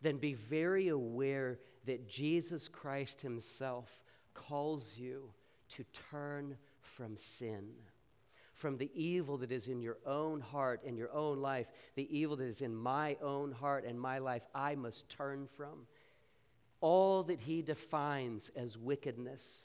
then 0.01 0.17
be 0.17 0.33
very 0.33 0.87
aware 0.87 1.59
that 1.85 2.09
Jesus 2.09 2.67
Christ 2.67 3.21
Himself 3.21 4.01
calls 4.33 4.97
you 4.97 5.31
to 5.69 5.83
turn 6.11 6.57
from 6.79 7.15
sin, 7.15 7.69
from 8.53 8.77
the 8.77 8.89
evil 8.95 9.37
that 9.37 9.51
is 9.51 9.67
in 9.67 9.81
your 9.81 9.97
own 10.05 10.41
heart 10.41 10.81
and 10.85 10.97
your 10.97 11.11
own 11.13 11.41
life, 11.41 11.67
the 11.95 12.17
evil 12.17 12.35
that 12.37 12.45
is 12.45 12.61
in 12.61 12.75
my 12.75 13.17
own 13.21 13.51
heart 13.51 13.85
and 13.85 13.99
my 13.99 14.17
life, 14.17 14.43
I 14.53 14.75
must 14.75 15.09
turn 15.09 15.47
from. 15.55 15.87
All 16.81 17.23
that 17.23 17.39
He 17.39 17.61
defines 17.61 18.49
as 18.55 18.77
wickedness 18.77 19.63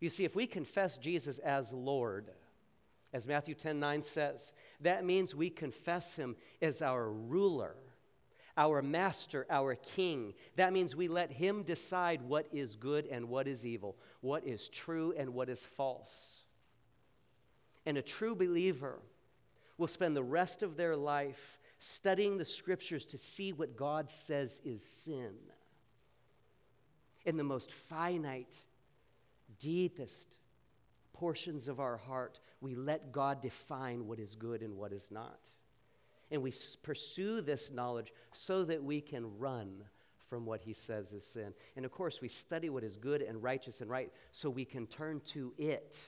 you 0.00 0.10
see, 0.10 0.24
if 0.24 0.36
we 0.36 0.46
confess 0.46 0.96
Jesus 0.96 1.38
as 1.38 1.72
Lord, 1.72 2.30
as 3.12 3.26
Matthew 3.26 3.54
10 3.54 3.80
9 3.80 4.02
says, 4.02 4.52
that 4.80 5.04
means 5.04 5.34
we 5.34 5.48
confess 5.48 6.16
him 6.16 6.36
as 6.60 6.82
our 6.82 7.10
ruler, 7.10 7.76
our 8.58 8.82
master, 8.82 9.46
our 9.48 9.74
king. 9.74 10.34
That 10.56 10.72
means 10.72 10.94
we 10.94 11.08
let 11.08 11.30
him 11.30 11.62
decide 11.62 12.20
what 12.22 12.46
is 12.52 12.76
good 12.76 13.06
and 13.06 13.28
what 13.28 13.48
is 13.48 13.64
evil, 13.64 13.96
what 14.20 14.46
is 14.46 14.68
true 14.68 15.14
and 15.16 15.32
what 15.32 15.48
is 15.48 15.64
false. 15.64 16.40
And 17.86 17.96
a 17.96 18.02
true 18.02 18.34
believer 18.34 18.98
will 19.78 19.86
spend 19.86 20.16
the 20.16 20.22
rest 20.22 20.62
of 20.62 20.76
their 20.76 20.96
life 20.96 21.58
studying 21.78 22.36
the 22.36 22.44
scriptures 22.44 23.06
to 23.06 23.18
see 23.18 23.52
what 23.52 23.76
God 23.76 24.10
says 24.10 24.60
is 24.64 24.82
sin. 24.82 25.34
In 27.24 27.36
the 27.36 27.44
most 27.44 27.70
finite 27.70 28.54
deepest 29.58 30.36
portions 31.12 31.68
of 31.68 31.80
our 31.80 31.96
heart, 31.96 32.40
we 32.60 32.74
let 32.74 33.12
God 33.12 33.40
define 33.40 34.06
what 34.06 34.18
is 34.18 34.34
good 34.34 34.62
and 34.62 34.76
what 34.76 34.92
is 34.92 35.10
not. 35.10 35.48
And 36.30 36.42
we 36.42 36.52
pursue 36.82 37.40
this 37.40 37.70
knowledge 37.70 38.12
so 38.32 38.64
that 38.64 38.82
we 38.82 39.00
can 39.00 39.38
run 39.38 39.84
from 40.28 40.44
what 40.44 40.60
he 40.60 40.72
says 40.72 41.12
is 41.12 41.24
sin. 41.24 41.54
And 41.76 41.84
of 41.84 41.92
course, 41.92 42.20
we 42.20 42.28
study 42.28 42.68
what 42.68 42.82
is 42.82 42.96
good 42.96 43.22
and 43.22 43.42
righteous 43.42 43.80
and 43.80 43.90
right 43.90 44.12
so 44.32 44.50
we 44.50 44.64
can 44.64 44.86
turn 44.86 45.20
to 45.26 45.54
it. 45.56 46.00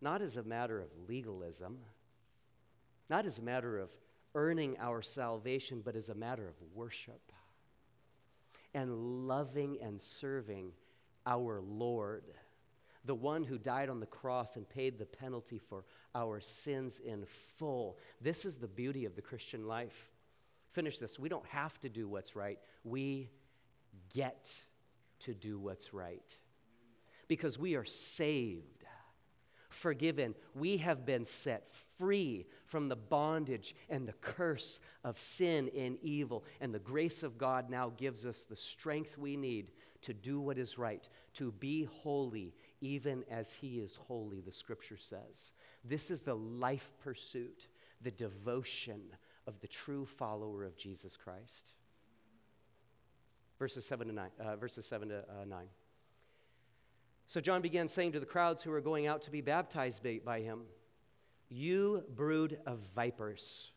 Not 0.00 0.22
as 0.22 0.36
a 0.36 0.42
matter 0.42 0.80
of 0.80 0.88
legalism, 1.08 1.78
not 3.08 3.26
as 3.26 3.38
a 3.38 3.42
matter 3.42 3.78
of 3.78 3.90
earning 4.34 4.76
our 4.80 5.02
salvation, 5.02 5.82
but 5.84 5.96
as 5.96 6.08
a 6.08 6.14
matter 6.14 6.48
of 6.48 6.54
worship 6.74 7.32
and 8.74 9.26
loving 9.26 9.78
and 9.82 10.00
serving 10.00 10.72
our 11.26 11.60
Lord, 11.60 12.24
the 13.04 13.14
one 13.14 13.44
who 13.44 13.58
died 13.58 13.88
on 13.88 14.00
the 14.00 14.06
cross 14.06 14.56
and 14.56 14.68
paid 14.68 14.98
the 14.98 15.06
penalty 15.06 15.58
for 15.58 15.84
our 16.14 16.40
sins 16.40 17.00
in 17.00 17.24
full. 17.56 17.98
This 18.20 18.44
is 18.44 18.56
the 18.56 18.68
beauty 18.68 19.04
of 19.04 19.16
the 19.16 19.22
Christian 19.22 19.66
life. 19.66 20.10
Finish 20.72 20.98
this. 20.98 21.18
We 21.18 21.28
don't 21.28 21.46
have 21.46 21.78
to 21.80 21.88
do 21.88 22.08
what's 22.08 22.36
right, 22.36 22.58
we 22.84 23.30
get 24.12 24.62
to 25.20 25.34
do 25.34 25.58
what's 25.58 25.94
right 25.94 26.34
because 27.28 27.58
we 27.58 27.74
are 27.74 27.84
saved 27.84 28.75
forgiven. 29.76 30.34
We 30.54 30.78
have 30.78 31.06
been 31.06 31.24
set 31.24 31.68
free 31.98 32.46
from 32.64 32.88
the 32.88 32.96
bondage 32.96 33.74
and 33.88 34.06
the 34.06 34.14
curse 34.14 34.80
of 35.04 35.18
sin 35.18 35.70
and 35.76 35.98
evil. 36.02 36.44
And 36.60 36.74
the 36.74 36.78
grace 36.78 37.22
of 37.22 37.38
God 37.38 37.70
now 37.70 37.92
gives 37.96 38.26
us 38.26 38.42
the 38.42 38.56
strength 38.56 39.16
we 39.16 39.36
need 39.36 39.70
to 40.02 40.14
do 40.14 40.40
what 40.40 40.58
is 40.58 40.78
right, 40.78 41.08
to 41.34 41.52
be 41.52 41.84
holy, 41.84 42.54
even 42.80 43.24
as 43.30 43.52
He 43.52 43.78
is 43.78 43.96
holy, 43.96 44.40
the 44.40 44.52
scripture 44.52 44.96
says. 44.96 45.52
This 45.84 46.10
is 46.10 46.20
the 46.20 46.36
life 46.36 46.92
pursuit, 47.02 47.68
the 48.02 48.10
devotion 48.10 49.00
of 49.46 49.58
the 49.60 49.68
true 49.68 50.06
follower 50.06 50.64
of 50.64 50.76
Jesus 50.76 51.16
Christ. 51.16 51.72
Verses 53.58 53.86
7 53.86 54.08
to 54.08 54.12
9. 54.12 54.30
Uh, 54.38 54.56
verses 54.56 54.86
7 54.86 55.08
to 55.08 55.18
uh, 55.18 55.44
9. 55.46 55.66
So 57.26 57.40
John 57.40 57.60
began 57.60 57.88
saying 57.88 58.12
to 58.12 58.20
the 58.20 58.26
crowds 58.26 58.62
who 58.62 58.70
were 58.70 58.80
going 58.80 59.06
out 59.06 59.22
to 59.22 59.30
be 59.30 59.40
baptized 59.40 60.02
by 60.24 60.40
him, 60.40 60.62
You 61.48 62.04
brood 62.14 62.58
of 62.66 62.78
vipers. 62.94 63.72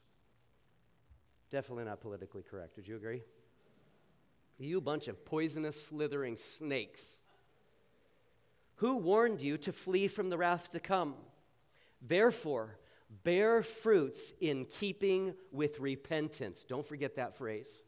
Definitely 1.50 1.86
not 1.86 2.00
politically 2.00 2.44
correct. 2.44 2.76
Would 2.76 2.88
you 2.88 2.96
agree? 2.96 3.24
You 4.60 4.82
bunch 4.82 5.08
of 5.08 5.26
poisonous, 5.26 5.82
slithering 5.82 6.38
snakes. 6.38 7.22
Who 8.76 8.98
warned 8.98 9.42
you 9.42 9.58
to 9.60 9.72
flee 9.72 10.08
from 10.08 10.30
the 10.30 10.38
wrath 10.38 10.72
to 10.72 10.80
come? 10.80 11.16
Therefore, 12.02 12.78
bear 13.24 13.64
fruits 13.64 14.34
in 14.40 14.66
keeping 14.66 15.34
with 15.52 15.80
repentance. 15.80 16.64
Don't 16.66 16.86
forget 16.86 17.16
that 17.16 17.36
phrase. 17.36 17.82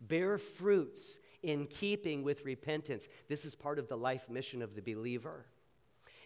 Bear 0.00 0.38
fruits 0.38 1.18
in 1.46 1.66
keeping 1.66 2.24
with 2.24 2.44
repentance. 2.44 3.06
This 3.28 3.44
is 3.44 3.54
part 3.54 3.78
of 3.78 3.86
the 3.86 3.96
life 3.96 4.28
mission 4.28 4.62
of 4.62 4.74
the 4.74 4.82
believer. 4.82 5.46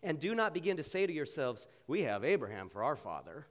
And 0.03 0.19
do 0.19 0.35
not 0.35 0.55
begin 0.55 0.79
to 0.79 0.83
say 0.83 1.07
to 1.07 1.13
yourselves, 1.13 1.67
We 1.87 2.03
have 2.03 2.25
Abraham 2.25 2.71
for 2.71 2.83
our 2.83 2.97
father. 2.97 3.47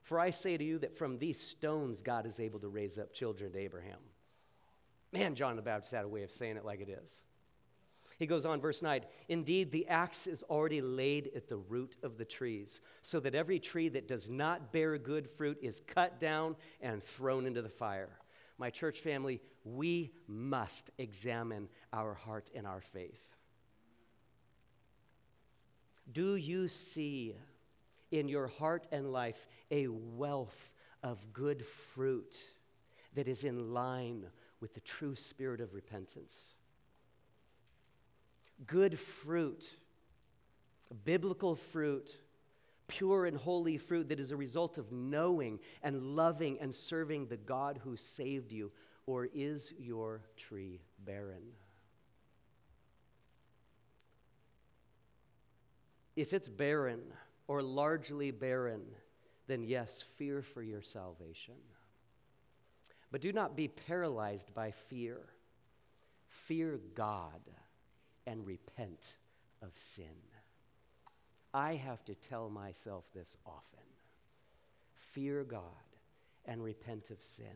For 0.00 0.18
I 0.18 0.30
say 0.30 0.56
to 0.56 0.64
you 0.64 0.78
that 0.78 0.96
from 0.96 1.18
these 1.18 1.38
stones 1.38 2.00
God 2.00 2.24
is 2.24 2.40
able 2.40 2.60
to 2.60 2.68
raise 2.68 2.98
up 2.98 3.12
children 3.12 3.52
to 3.52 3.58
Abraham. 3.58 3.98
Man, 5.12 5.34
John 5.34 5.56
the 5.56 5.62
Baptist 5.62 5.92
had 5.92 6.04
a 6.04 6.08
way 6.08 6.22
of 6.22 6.32
saying 6.32 6.56
it 6.56 6.64
like 6.64 6.80
it 6.80 6.88
is. 6.88 7.22
He 8.18 8.26
goes 8.26 8.46
on, 8.46 8.60
verse 8.60 8.80
9 8.80 9.02
Indeed, 9.28 9.70
the 9.70 9.86
axe 9.88 10.26
is 10.26 10.42
already 10.44 10.80
laid 10.80 11.30
at 11.36 11.48
the 11.48 11.58
root 11.58 11.96
of 12.02 12.16
the 12.16 12.24
trees, 12.24 12.80
so 13.02 13.20
that 13.20 13.34
every 13.34 13.58
tree 13.58 13.90
that 13.90 14.08
does 14.08 14.30
not 14.30 14.72
bear 14.72 14.96
good 14.96 15.28
fruit 15.28 15.58
is 15.60 15.82
cut 15.86 16.18
down 16.18 16.56
and 16.80 17.02
thrown 17.02 17.44
into 17.44 17.60
the 17.60 17.68
fire. 17.68 18.18
My 18.58 18.70
church 18.70 19.00
family, 19.00 19.40
we 19.64 20.12
must 20.26 20.90
examine 20.98 21.68
our 21.92 22.14
heart 22.14 22.50
and 22.54 22.66
our 22.66 22.80
faith. 22.80 23.36
Do 26.10 26.36
you 26.36 26.68
see 26.68 27.34
in 28.10 28.28
your 28.28 28.46
heart 28.46 28.86
and 28.92 29.12
life 29.12 29.46
a 29.70 29.88
wealth 29.88 30.70
of 31.02 31.32
good 31.32 31.64
fruit 31.64 32.34
that 33.14 33.28
is 33.28 33.44
in 33.44 33.72
line 33.72 34.26
with 34.60 34.74
the 34.74 34.80
true 34.80 35.14
spirit 35.14 35.60
of 35.60 35.74
repentance. 35.74 36.54
Good 38.66 38.98
fruit, 38.98 39.76
biblical 41.04 41.54
fruit, 41.54 42.16
pure 42.88 43.26
and 43.26 43.36
holy 43.36 43.76
fruit 43.76 44.08
that 44.08 44.20
is 44.20 44.32
a 44.32 44.36
result 44.36 44.78
of 44.78 44.92
knowing 44.92 45.58
and 45.82 46.16
loving 46.16 46.58
and 46.60 46.74
serving 46.74 47.26
the 47.26 47.36
God 47.36 47.80
who 47.82 47.96
saved 47.96 48.52
you, 48.52 48.70
or 49.06 49.28
is 49.34 49.72
your 49.78 50.22
tree 50.36 50.80
barren? 51.04 51.42
If 56.16 56.32
it's 56.32 56.48
barren 56.48 57.02
or 57.46 57.62
largely 57.62 58.30
barren, 58.30 58.82
then 59.46 59.62
yes, 59.62 60.02
fear 60.16 60.42
for 60.42 60.62
your 60.62 60.82
salvation. 60.82 61.54
But 63.12 63.20
do 63.20 63.32
not 63.32 63.56
be 63.56 63.68
paralyzed 63.68 64.52
by 64.54 64.70
fear. 64.70 65.18
Fear 66.26 66.80
God 66.94 67.40
and 68.26 68.46
repent 68.46 69.16
of 69.62 69.70
sin. 69.74 70.04
I 71.56 71.76
have 71.76 72.04
to 72.04 72.14
tell 72.14 72.50
myself 72.50 73.06
this 73.14 73.38
often 73.46 73.80
fear 75.12 75.42
God 75.42 75.62
and 76.44 76.62
repent 76.62 77.08
of 77.08 77.22
sin. 77.22 77.46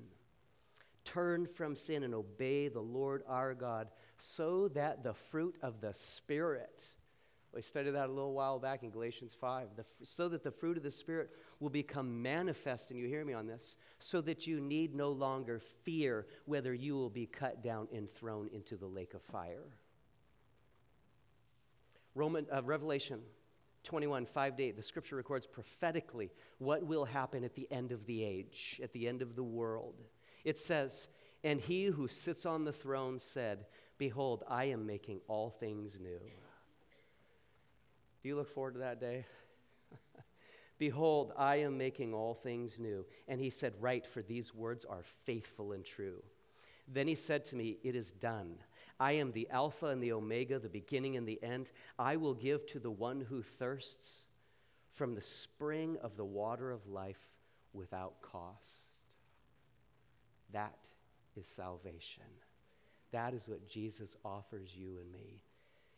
Turn 1.04 1.44
from 1.44 1.76
sin 1.76 2.02
and 2.02 2.14
obey 2.14 2.68
the 2.68 2.80
Lord 2.80 3.22
our 3.28 3.52
God 3.52 3.88
so 4.16 4.68
that 4.68 5.04
the 5.04 5.12
fruit 5.12 5.56
of 5.60 5.82
the 5.82 5.92
Spirit 5.92 6.86
we 7.52 7.62
studied 7.62 7.90
that 7.90 8.08
a 8.08 8.12
little 8.12 8.32
while 8.32 8.60
back 8.60 8.84
in 8.84 8.90
Galatians 8.90 9.36
5. 9.38 9.70
The, 9.74 9.84
so 10.04 10.28
that 10.28 10.44
the 10.44 10.52
fruit 10.52 10.76
of 10.76 10.84
the 10.84 10.90
Spirit 10.90 11.30
will 11.58 11.68
become 11.68 12.22
manifest, 12.22 12.90
and 12.90 12.98
you 12.98 13.08
hear 13.08 13.24
me 13.24 13.32
on 13.32 13.48
this, 13.48 13.76
so 13.98 14.20
that 14.20 14.46
you 14.46 14.60
need 14.60 14.94
no 14.94 15.10
longer 15.10 15.58
fear 15.58 16.28
whether 16.44 16.72
you 16.72 16.94
will 16.94 17.10
be 17.10 17.26
cut 17.26 17.60
down 17.60 17.88
and 17.92 18.08
thrown 18.08 18.48
into 18.52 18.76
the 18.76 18.86
lake 18.86 19.14
of 19.14 19.22
fire. 19.22 19.64
Roman, 22.14 22.46
uh, 22.54 22.62
Revelation 22.62 23.20
21, 23.84 24.26
5 24.26 24.56
to 24.56 24.62
8, 24.62 24.76
the 24.76 24.82
scripture 24.82 25.16
records 25.16 25.46
prophetically 25.46 26.30
what 26.58 26.84
will 26.84 27.04
happen 27.04 27.44
at 27.44 27.54
the 27.54 27.66
end 27.70 27.92
of 27.92 28.06
the 28.06 28.22
age, 28.22 28.80
at 28.82 28.92
the 28.92 29.08
end 29.08 29.22
of 29.22 29.36
the 29.36 29.42
world. 29.42 29.94
It 30.44 30.58
says, 30.58 31.08
And 31.42 31.60
he 31.60 31.86
who 31.86 32.08
sits 32.08 32.44
on 32.44 32.64
the 32.64 32.72
throne 32.72 33.18
said, 33.18 33.66
Behold, 33.98 34.44
I 34.48 34.64
am 34.64 34.86
making 34.86 35.20
all 35.28 35.50
things 35.50 35.98
new. 36.00 36.20
Do 38.22 38.28
you 38.28 38.36
look 38.36 38.52
forward 38.54 38.74
to 38.74 38.80
that 38.80 39.00
day? 39.00 39.24
Behold, 40.78 41.32
I 41.36 41.56
am 41.56 41.78
making 41.78 42.12
all 42.12 42.34
things 42.34 42.78
new. 42.78 43.06
And 43.28 43.40
he 43.40 43.50
said, 43.50 43.74
Write, 43.80 44.06
for 44.06 44.22
these 44.22 44.54
words 44.54 44.84
are 44.84 45.02
faithful 45.24 45.72
and 45.72 45.84
true. 45.84 46.22
Then 46.86 47.06
he 47.06 47.14
said 47.14 47.44
to 47.46 47.56
me, 47.56 47.78
It 47.82 47.94
is 47.94 48.12
done. 48.12 48.56
I 49.00 49.12
am 49.12 49.32
the 49.32 49.48
Alpha 49.50 49.86
and 49.86 50.02
the 50.02 50.12
Omega, 50.12 50.58
the 50.58 50.68
beginning 50.68 51.16
and 51.16 51.26
the 51.26 51.42
end. 51.42 51.72
I 51.98 52.16
will 52.16 52.34
give 52.34 52.66
to 52.66 52.78
the 52.78 52.90
one 52.90 53.22
who 53.22 53.42
thirsts 53.42 54.24
from 54.92 55.14
the 55.14 55.22
spring 55.22 55.96
of 56.02 56.16
the 56.18 56.24
water 56.24 56.70
of 56.70 56.86
life 56.86 57.30
without 57.72 58.20
cost. 58.20 58.90
That 60.52 60.76
is 61.34 61.46
salvation. 61.46 62.24
That 63.10 63.32
is 63.32 63.48
what 63.48 63.66
Jesus 63.66 64.16
offers 64.22 64.76
you 64.76 64.98
and 65.00 65.10
me. 65.10 65.42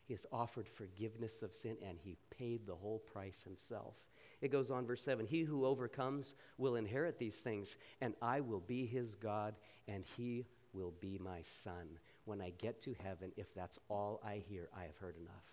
He 0.05 0.15
has 0.15 0.27
offered 0.33 0.69
forgiveness 0.69 1.43
of 1.43 1.55
sin 1.55 1.77
and 1.87 1.99
he 1.99 2.17
paid 2.31 2.67
the 2.67 2.75
whole 2.75 3.01
price 3.01 3.43
himself. 3.43 3.97
It 4.41 4.53
goes 4.53 4.71
on, 4.71 4.87
verse 4.87 5.03
7 5.03 5.27
He 5.27 5.43
who 5.43 5.67
overcomes 5.67 6.35
will 6.59 6.77
inherit 6.77 7.19
these 7.19 7.39
things, 7.39 7.77
and 8.01 8.15
I 8.23 8.41
will 8.41 8.61
be 8.61 8.87
his 8.87 9.15
God, 9.15 9.55
and 9.89 10.05
he 10.17 10.47
will 10.73 10.95
be 11.01 11.19
my 11.19 11.43
son. 11.43 11.99
When 12.25 12.41
I 12.41 12.51
get 12.59 12.81
to 12.83 12.95
heaven, 13.03 13.33
if 13.37 13.53
that's 13.55 13.79
all 13.89 14.21
I 14.25 14.43
hear, 14.49 14.69
I 14.77 14.83
have 14.83 14.97
heard 14.97 15.17
enough. 15.17 15.53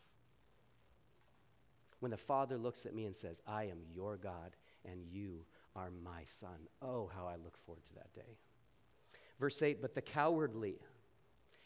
When 2.00 2.12
the 2.12 2.18
Father 2.18 2.58
looks 2.58 2.86
at 2.86 2.94
me 2.94 3.06
and 3.06 3.16
says, 3.16 3.42
I 3.48 3.66
am 3.66 3.80
your 3.94 4.18
God, 4.18 4.56
and 4.86 5.04
you 5.12 5.46
are 5.76 5.92
my 6.04 6.24
son, 6.26 6.68
oh, 6.82 7.10
how 7.14 7.28
I 7.28 7.36
look 7.36 7.58
forward 7.58 7.86
to 7.88 7.96
that 7.96 8.14
day. 8.14 8.38
Verse 9.40 9.62
8 9.62 9.82
But 9.82 9.96
the 9.96 10.02
cowardly, 10.02 10.80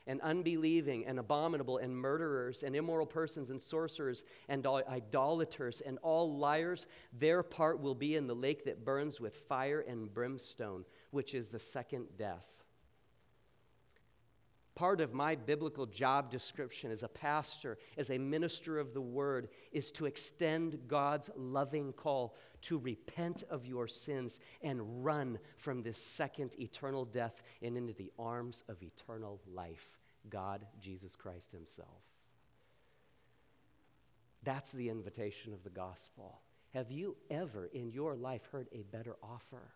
and 0.05 0.21
unbelieving 0.21 1.05
and 1.05 1.17
abominable 1.17 1.77
and 1.77 1.95
murderers 1.95 2.63
and 2.63 2.75
immoral 2.75 3.05
persons 3.05 3.49
and 3.49 3.61
sorcerers 3.61 4.23
and 4.49 4.65
idolaters 4.65 5.81
and 5.81 5.97
all 6.01 6.37
liars, 6.37 6.87
their 7.17 7.41
part 7.41 7.79
will 7.79 7.95
be 7.95 8.15
in 8.15 8.27
the 8.27 8.35
lake 8.35 8.65
that 8.65 8.83
burns 8.83 9.21
with 9.21 9.35
fire 9.35 9.79
and 9.79 10.13
brimstone, 10.13 10.83
which 11.11 11.33
is 11.33 11.49
the 11.49 11.59
second 11.59 12.07
death. 12.17 12.62
Part 14.75 15.01
of 15.01 15.13
my 15.13 15.35
biblical 15.35 15.85
job 15.85 16.31
description 16.31 16.89
as 16.89 17.03
a 17.03 17.07
pastor, 17.07 17.77
as 17.95 18.09
a 18.09 18.17
minister 18.17 18.79
of 18.79 18.93
the 18.93 19.01
word, 19.01 19.49
is 19.71 19.91
to 19.91 20.07
extend 20.07 20.79
God's 20.87 21.29
loving 21.35 21.93
call 21.93 22.35
to 22.63 22.79
repent 22.79 23.43
of 23.51 23.67
your 23.67 23.87
sins 23.87 24.39
and 24.63 25.05
run 25.05 25.37
from 25.57 25.83
this 25.83 25.99
second 25.99 26.59
eternal 26.59 27.05
death 27.05 27.43
and 27.61 27.77
into 27.77 27.93
the 27.93 28.11
arms 28.17 28.63
of 28.67 28.81
eternal 28.81 29.39
life, 29.53 29.99
God, 30.29 30.65
Jesus 30.81 31.15
Christ 31.15 31.51
Himself. 31.51 32.01
That's 34.41 34.71
the 34.71 34.89
invitation 34.89 35.53
of 35.53 35.63
the 35.63 35.69
gospel. 35.69 36.41
Have 36.73 36.89
you 36.89 37.15
ever 37.29 37.67
in 37.67 37.91
your 37.91 38.15
life 38.15 38.47
heard 38.51 38.67
a 38.71 38.81
better 38.81 39.15
offer? 39.21 39.71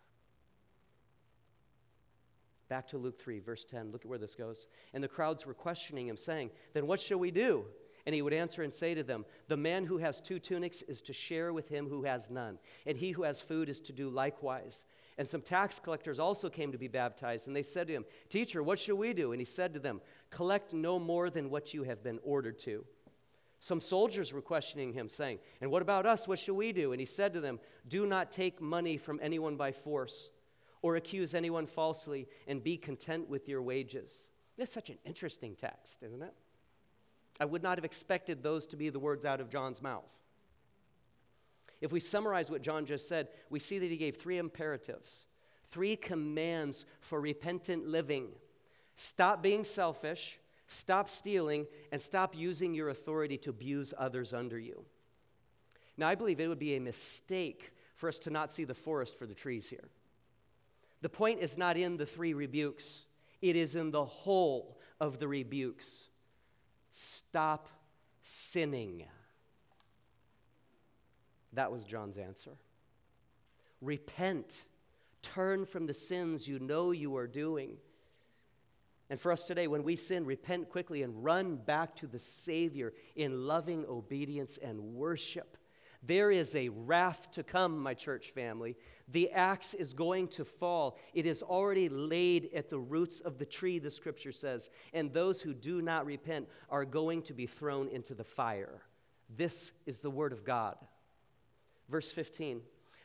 Back 2.69 2.87
to 2.87 2.97
Luke 2.97 3.19
3, 3.19 3.39
verse 3.39 3.65
10. 3.65 3.91
Look 3.91 4.03
at 4.03 4.09
where 4.09 4.19
this 4.19 4.35
goes. 4.35 4.67
And 4.93 5.03
the 5.03 5.07
crowds 5.07 5.45
were 5.45 5.53
questioning 5.53 6.07
him, 6.07 6.17
saying, 6.17 6.51
Then 6.73 6.87
what 6.87 6.99
shall 6.99 7.17
we 7.17 7.31
do? 7.31 7.65
And 8.05 8.15
he 8.15 8.21
would 8.21 8.33
answer 8.33 8.63
and 8.63 8.73
say 8.73 8.93
to 8.93 9.03
them, 9.03 9.25
The 9.47 9.57
man 9.57 9.85
who 9.85 9.97
has 9.97 10.21
two 10.21 10.39
tunics 10.39 10.81
is 10.81 11.01
to 11.03 11.13
share 11.13 11.53
with 11.53 11.69
him 11.69 11.87
who 11.87 12.03
has 12.03 12.29
none, 12.29 12.57
and 12.85 12.97
he 12.97 13.11
who 13.11 13.23
has 13.23 13.41
food 13.41 13.69
is 13.69 13.81
to 13.81 13.93
do 13.93 14.09
likewise. 14.09 14.85
And 15.17 15.27
some 15.27 15.41
tax 15.41 15.79
collectors 15.79 16.19
also 16.19 16.49
came 16.49 16.71
to 16.71 16.77
be 16.77 16.87
baptized, 16.87 17.47
and 17.47 17.55
they 17.55 17.63
said 17.63 17.87
to 17.87 17.93
him, 17.93 18.05
Teacher, 18.29 18.61
what 18.61 18.79
shall 18.79 18.97
we 18.97 19.13
do? 19.13 19.31
And 19.31 19.41
he 19.41 19.45
said 19.45 19.73
to 19.73 19.79
them, 19.79 20.01
Collect 20.29 20.73
no 20.73 20.99
more 20.99 21.29
than 21.29 21.49
what 21.49 21.73
you 21.73 21.83
have 21.83 22.03
been 22.03 22.19
ordered 22.23 22.59
to. 22.59 22.85
Some 23.59 23.81
soldiers 23.81 24.31
were 24.31 24.41
questioning 24.41 24.93
him, 24.93 25.09
saying, 25.09 25.39
And 25.61 25.71
what 25.71 25.81
about 25.81 26.05
us? 26.05 26.27
What 26.27 26.39
shall 26.39 26.55
we 26.55 26.71
do? 26.71 26.91
And 26.91 26.99
he 26.99 27.05
said 27.05 27.33
to 27.33 27.41
them, 27.41 27.59
Do 27.87 28.05
not 28.05 28.31
take 28.31 28.61
money 28.61 28.97
from 28.97 29.19
anyone 29.21 29.55
by 29.55 29.71
force 29.71 30.29
or 30.81 30.95
accuse 30.95 31.33
anyone 31.33 31.65
falsely, 31.65 32.27
and 32.47 32.63
be 32.63 32.77
content 32.77 33.29
with 33.29 33.47
your 33.47 33.61
wages. 33.61 34.29
That's 34.57 34.71
such 34.71 34.89
an 34.89 34.97
interesting 35.05 35.55
text, 35.55 36.03
isn't 36.03 36.21
it? 36.21 36.33
I 37.39 37.45
would 37.45 37.63
not 37.63 37.77
have 37.77 37.85
expected 37.85 38.41
those 38.41 38.67
to 38.67 38.77
be 38.77 38.89
the 38.89 38.99
words 38.99 39.25
out 39.25 39.39
of 39.39 39.49
John's 39.49 39.81
mouth. 39.81 40.09
If 41.81 41.91
we 41.91 41.99
summarize 41.99 42.49
what 42.49 42.63
John 42.63 42.85
just 42.85 43.07
said, 43.07 43.27
we 43.49 43.59
see 43.59 43.77
that 43.79 43.91
he 43.91 43.97
gave 43.97 44.17
three 44.17 44.39
imperatives, 44.39 45.25
three 45.69 45.95
commands 45.95 46.85
for 47.01 47.21
repentant 47.21 47.87
living 47.87 48.29
stop 48.95 49.43
being 49.43 49.63
selfish, 49.63 50.39
stop 50.67 51.07
stealing, 51.07 51.67
and 51.91 52.01
stop 52.01 52.35
using 52.35 52.73
your 52.73 52.89
authority 52.89 53.37
to 53.37 53.51
abuse 53.51 53.93
others 53.95 54.33
under 54.33 54.57
you. 54.57 54.83
Now, 55.97 56.07
I 56.07 56.15
believe 56.15 56.39
it 56.39 56.47
would 56.47 56.57
be 56.57 56.75
a 56.75 56.81
mistake 56.81 57.73
for 57.93 58.09
us 58.09 58.17
to 58.19 58.31
not 58.31 58.51
see 58.51 58.63
the 58.63 58.73
forest 58.73 59.15
for 59.15 59.27
the 59.27 59.35
trees 59.35 59.69
here. 59.69 59.89
The 61.01 61.09
point 61.09 61.41
is 61.41 61.57
not 61.57 61.77
in 61.77 61.97
the 61.97 62.05
three 62.05 62.33
rebukes, 62.33 63.05
it 63.41 63.55
is 63.55 63.75
in 63.75 63.91
the 63.91 64.05
whole 64.05 64.79
of 64.99 65.19
the 65.19 65.27
rebukes. 65.27 66.07
Stop 66.89 67.69
sinning. 68.21 69.05
That 71.53 71.71
was 71.71 71.85
John's 71.85 72.17
answer. 72.17 72.57
Repent. 73.81 74.63
Turn 75.21 75.65
from 75.65 75.85
the 75.85 75.93
sins 75.93 76.47
you 76.47 76.59
know 76.59 76.91
you 76.91 77.17
are 77.17 77.27
doing. 77.27 77.77
And 79.09 79.19
for 79.19 79.31
us 79.31 79.47
today, 79.47 79.67
when 79.67 79.83
we 79.83 79.95
sin, 79.95 80.25
repent 80.25 80.69
quickly 80.69 81.03
and 81.03 81.23
run 81.23 81.55
back 81.55 81.95
to 81.97 82.07
the 82.07 82.19
Savior 82.19 82.93
in 83.15 83.47
loving 83.47 83.85
obedience 83.87 84.57
and 84.57 84.79
worship. 84.95 85.56
There 86.03 86.31
is 86.31 86.55
a 86.55 86.69
wrath 86.69 87.31
to 87.31 87.43
come, 87.43 87.79
my 87.79 87.93
church 87.93 88.31
family. 88.31 88.75
The 89.09 89.31
axe 89.31 89.73
is 89.73 89.93
going 89.93 90.27
to 90.29 90.45
fall. 90.45 90.97
It 91.13 91.25
is 91.25 91.41
already 91.41 91.89
laid 91.89 92.49
at 92.53 92.69
the 92.69 92.79
roots 92.79 93.19
of 93.21 93.37
the 93.37 93.45
tree, 93.45 93.79
the 93.79 93.91
scripture 93.91 94.31
says. 94.31 94.69
And 94.93 95.11
those 95.11 95.41
who 95.41 95.53
do 95.53 95.81
not 95.81 96.05
repent 96.05 96.47
are 96.69 96.85
going 96.85 97.23
to 97.23 97.33
be 97.33 97.45
thrown 97.45 97.87
into 97.87 98.13
the 98.13 98.23
fire. 98.23 98.81
This 99.35 99.71
is 99.85 99.99
the 99.99 100.09
word 100.09 100.33
of 100.33 100.43
God. 100.43 100.77
Verse 101.89 102.11
15. 102.11 102.61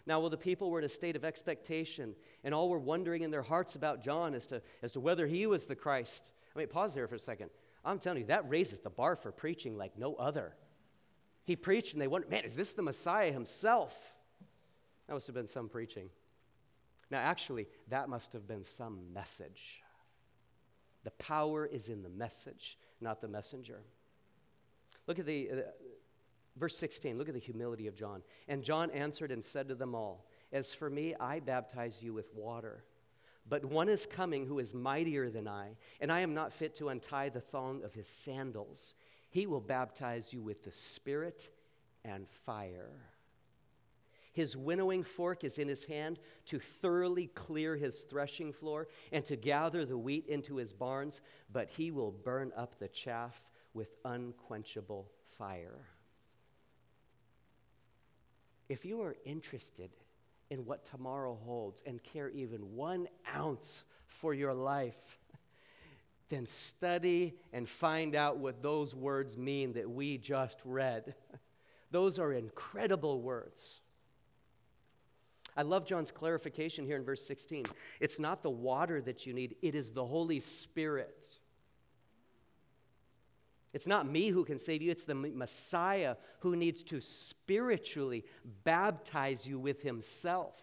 Now, 0.07 0.21
while 0.21 0.31
the 0.31 0.37
people 0.37 0.71
were 0.71 0.81
in 0.81 0.85
a 0.85 0.89
state 0.89 1.15
of 1.15 1.25
expectation, 1.25 2.15
and 2.43 2.53
all 2.53 2.69
were 2.69 2.79
wondering 2.79 3.23
in 3.23 3.31
their 3.31 3.43
hearts 3.43 3.77
about 3.77 4.03
John 4.03 4.35
as 4.35 4.49
to, 4.49 4.61
as 4.83 4.93
to 4.93 5.01
whether 5.01 5.27
he 5.27 5.47
was 5.47 5.67
the 5.67 5.77
Christ. 5.77 6.33
I 6.55 6.59
mean, 6.59 6.69
pause 6.69 6.95
there 6.95 7.07
for 7.07 7.15
a 7.15 7.21
second. 7.21 7.51
I'm 7.85 7.99
telling 7.99 8.21
you, 8.21 8.27
that 8.27 8.49
raises 8.49 8.81
the 8.81 8.91
bar 8.91 9.17
for 9.17 9.31
preaching 9.31 9.77
like 9.77 9.97
no 9.97 10.15
other. 10.17 10.55
He 11.45 11.57
preached, 11.57 11.93
and 11.93 12.01
they 12.01 12.07
wondered, 12.07 12.31
man, 12.31 12.45
is 12.45 12.55
this 12.55 12.73
the 12.73 12.83
Messiah 12.83 13.33
himself? 13.33 14.15
That 15.07 15.15
must 15.15 15.27
have 15.27 15.35
been 15.35 15.47
some 15.47 15.69
preaching. 15.69 16.09
Now, 17.11 17.19
actually, 17.19 17.69
that 17.89 18.09
must 18.09 18.33
have 18.33 18.47
been 18.47 18.65
some 18.65 19.13
message. 19.13 19.83
The 21.05 21.11
power 21.13 21.67
is 21.67 21.89
in 21.89 22.03
the 22.03 22.09
message, 22.09 22.79
not 23.01 23.21
the 23.21 23.29
messenger. 23.29 23.81
Look 25.07 25.19
at 25.19 25.27
the 25.27 25.51
uh, 25.51 25.55
verse 26.57 26.77
16. 26.79 27.19
Look 27.19 27.29
at 27.29 27.35
the 27.35 27.41
humility 27.41 27.87
of 27.89 27.97
John. 27.97 28.23
And 28.49 28.63
John 28.63 28.91
answered 28.93 29.33
and 29.33 29.45
said 29.45 29.69
to 29.69 29.75
them 29.75 29.95
all, 29.95 30.27
As 30.53 30.73
for 30.73 30.89
me, 30.89 31.15
I 31.19 31.41
baptize 31.41 32.03
you 32.03 32.15
with 32.15 32.33
water. 32.35 32.85
But 33.49 33.65
one 33.65 33.89
is 33.89 34.07
coming 34.07 34.47
who 34.47 34.61
is 34.61 34.73
mightier 34.73 35.29
than 35.29 35.49
I, 35.49 35.77
and 36.01 36.13
I 36.13 36.21
am 36.21 36.33
not 36.33 36.53
fit 36.53 36.77
to 36.77 36.91
untie 36.91 37.29
the 37.29 37.41
thong 37.41 37.83
of 37.83 37.93
his 37.93 38.07
sandals. 38.07 38.95
He 39.33 39.47
will 39.47 39.63
baptize 39.63 40.31
you 40.31 40.43
with 40.43 40.63
the 40.63 40.73
Spirit 40.73 41.49
and 42.05 42.29
fire. 42.45 42.93
His 44.35 44.59
winnowing 44.59 45.03
fork 45.03 45.43
is 45.43 45.59
in 45.59 45.69
his 45.69 45.87
hand 45.87 46.19
to 46.47 46.59
thoroughly 46.59 47.29
clear 47.29 47.75
his 47.75 48.03
threshing 48.03 48.53
floor 48.53 48.89
and 49.11 49.25
to 49.25 49.37
gather 49.37 49.87
the 49.87 49.97
wheat 49.97 50.27
into 50.27 50.57
his 50.57 50.75
barns, 50.75 51.23
but 51.51 51.71
he 51.71 51.91
will 51.91 52.11
burn 52.11 52.53
up 52.55 52.79
the 52.79 52.89
chaff 52.89 53.43
with 53.73 53.95
unquenchable 54.05 55.09
fire. 55.39 55.87
If 58.69 58.85
you 58.85 59.01
are 59.01 59.17
interested 59.25 59.93
in 60.51 60.67
what 60.67 60.85
tomorrow 60.85 61.39
holds 61.43 61.83
and 61.87 62.03
care 62.03 62.29
even 62.29 62.77
one 62.77 63.09
ounce 63.35 63.87
for 64.05 64.35
your 64.35 64.53
life, 64.53 65.19
then 66.33 66.47
study 66.47 67.35
and 67.53 67.69
find 67.69 68.17
out 68.17 68.39
what 68.39 68.63
those 68.63 68.95
words 68.95 69.37
mean 69.37 69.75
that 69.75 69.89
we 69.89 70.17
just 70.17 70.59
read. 70.65 71.15
Those 71.91 72.19
are 72.19 72.33
incredible 72.33 73.21
words. 73.21 73.81
I 75.55 75.61
love 75.61 75.85
John's 75.85 76.11
clarification 76.11 76.87
here 76.87 76.97
in 76.97 77.05
verse 77.05 77.23
16. 77.27 77.67
It's 78.01 78.19
not 78.19 78.43
the 78.43 78.49
water 78.49 79.03
that 79.03 79.27
you 79.27 79.35
need, 79.35 79.57
it 79.61 79.75
is 79.75 79.91
the 79.91 80.07
Holy 80.07 80.41
Spirit. 80.41 81.27
It's 83.75 83.87
not 83.87 84.09
me 84.09 84.29
who 84.29 84.45
can 84.45 84.59
save 84.59 84.81
you, 84.81 84.91
it's 84.91 85.05
the 85.05 85.15
Messiah 85.15 86.17
who 86.41 86.57
needs 86.57 86.83
to 86.85 87.01
spiritually 87.03 88.25
baptize 88.65 89.47
you 89.47 89.59
with 89.59 89.83
himself, 89.83 90.55